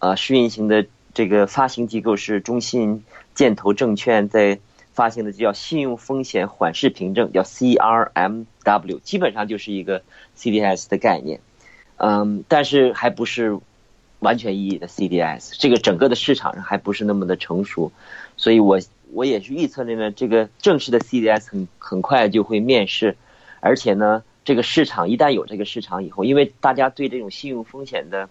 [0.00, 3.04] 呃试运行的这个发行机构是中信
[3.36, 4.58] 建投证券在。
[4.96, 10.00] 发行的叫信用风险缓释凭证，叫 CRMW，基本上就是一个
[10.38, 11.40] CDS 的概念，
[11.96, 13.58] 嗯，但是还不是
[14.20, 17.92] 完全意义的 CDS，这个整个的市场上还不是那么的成熟，
[18.36, 18.78] 所以我
[19.12, 23.16] 我也是预测呢，这个正式的 CDS 很很快就会面世，
[23.60, 28.28] 而且呢，这个市场一旦有这个市场以后，因为大家对这种信用风险的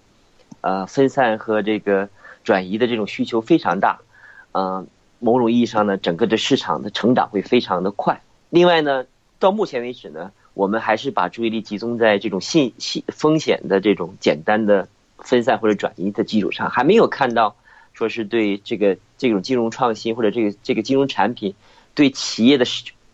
[0.62, 2.10] 呃分散和这个
[2.44, 4.00] 转移的这种需求非常大，
[4.52, 4.88] 嗯。
[5.18, 8.22] 某种意义上呢，整个的市场的成长会非常的快。
[8.50, 9.06] 另外呢，
[9.40, 14.88] 到目前为止呢，我们还是把注意力集中在这种信信风险的这种简单的
[15.20, 17.56] 分散或者转移的基础上，还没有看到
[17.94, 21.54] 说是对这个这种金融创新或者这个这个金融产品
[21.94, 22.66] 对企业的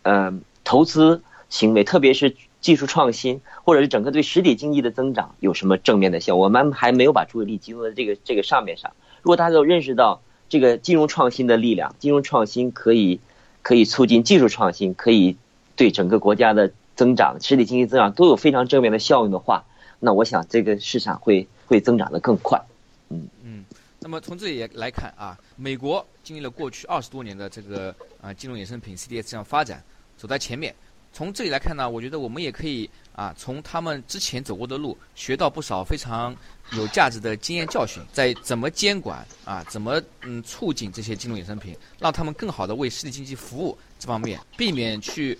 [0.02, 0.32] 呃
[0.64, 6.44] 投资行为，特别是技术创新或者是整个对实体经济的增长有什么正面的效果。
[6.44, 8.92] 我们还没有把注意力集中在这个这个上面上。
[9.20, 10.22] 如果大家都认识到。
[10.48, 13.20] 这个金融创新的力量，金融创新可以
[13.62, 15.38] 可以促进技术创新，可以
[15.76, 19.64] 对整个国家的增长、实体经济增长都有非常正面的效应的话，
[19.98, 22.60] 那我想这个市场会会增长的更快。
[23.08, 23.64] 嗯嗯，
[24.00, 29.82] 那么从这里来看啊，美国经历了过去二十多年的这个啊金融衍生品 CDS 这样发展，
[30.16, 30.74] 走在前面。
[31.14, 36.34] 从这里来看呢，我觉得我们也可以啊，从他们之前走过的路学到不少非常
[36.72, 45.38] 有价值的经验教训，在怎么监管啊，怎么嗯促进这些金融衍生品，让他们更好的为实体经济服务这方面，避免去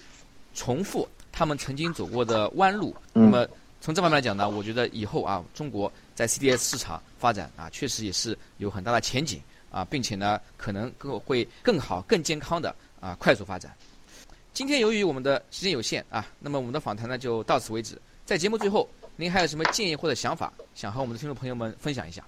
[0.52, 2.94] 重复他们曾经走过的弯路。
[3.12, 3.46] 那么
[3.80, 13.74] 从这方面来讲呢，我觉得以后啊，中国在 CDS 市场发展啊，确实也是有很大的前景啊，并且呢，可能更会更好、更健康的啊快速发展。
[14.52, 17.98] 今天由于我们的时间有限啊，那么我们的访谈呢就到此为止。
[18.24, 22.22] 在节目最后，您还有什么建议或者想法，想和我们的听众朋友们分享一下？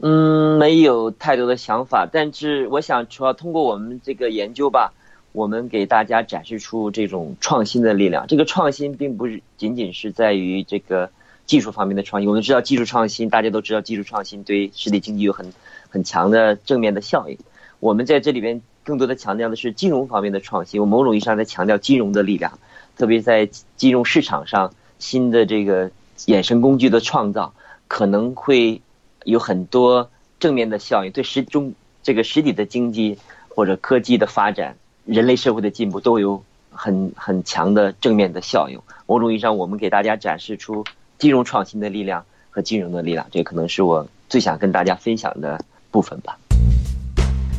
[0.00, 4.92] 嗯，没有太多的想法，但是我想主要通过我们这个研究吧，
[5.36, 8.26] 我们给大家展示出这种创新的力量。
[8.26, 11.10] 这个创新并不是仅仅是在于这个
[11.44, 12.28] 技术方面的创新。
[12.28, 15.52] 我们知道技术创新，大家都知道技术创新对实体经济有很
[15.90, 17.36] 很强的正面的效应。
[17.80, 18.60] 我们在这里边。
[18.86, 22.56] 更多的强调的是金融方面的创新，我某种意义上在强调金融的力量，
[22.96, 25.90] 特别在金融市场上新的这个
[26.26, 27.52] 衍生工具的创造，
[27.88, 28.80] 可能会
[29.24, 30.08] 有很多
[30.38, 31.74] 正面的效应，对实中
[32.04, 33.18] 这个实体的经济
[33.48, 34.76] 或者科技的发展、
[35.06, 38.80] 人类社会的进步都有很很强的正面的效应。
[39.06, 40.84] 某种意义上，我们给大家展示出
[41.16, 46.36] 金融创新的力量和金融的力量，这可能是我最想跟大家分享的部分吧。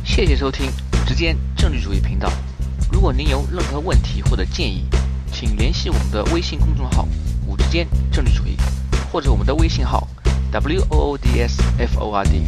[0.04, 0.66] 谢谢收听。
[1.06, 2.30] 时间政治主义频道，
[2.92, 4.84] 如果您有任何问题或者建议，
[5.32, 7.08] 请联系我们的微信公众号
[7.48, 8.58] “五之间政治主义”，
[9.10, 10.06] 或者我们的微信号
[10.52, 12.42] “w o o d s f o r d”。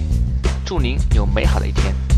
[0.66, 2.09] 祝您有美好的一天。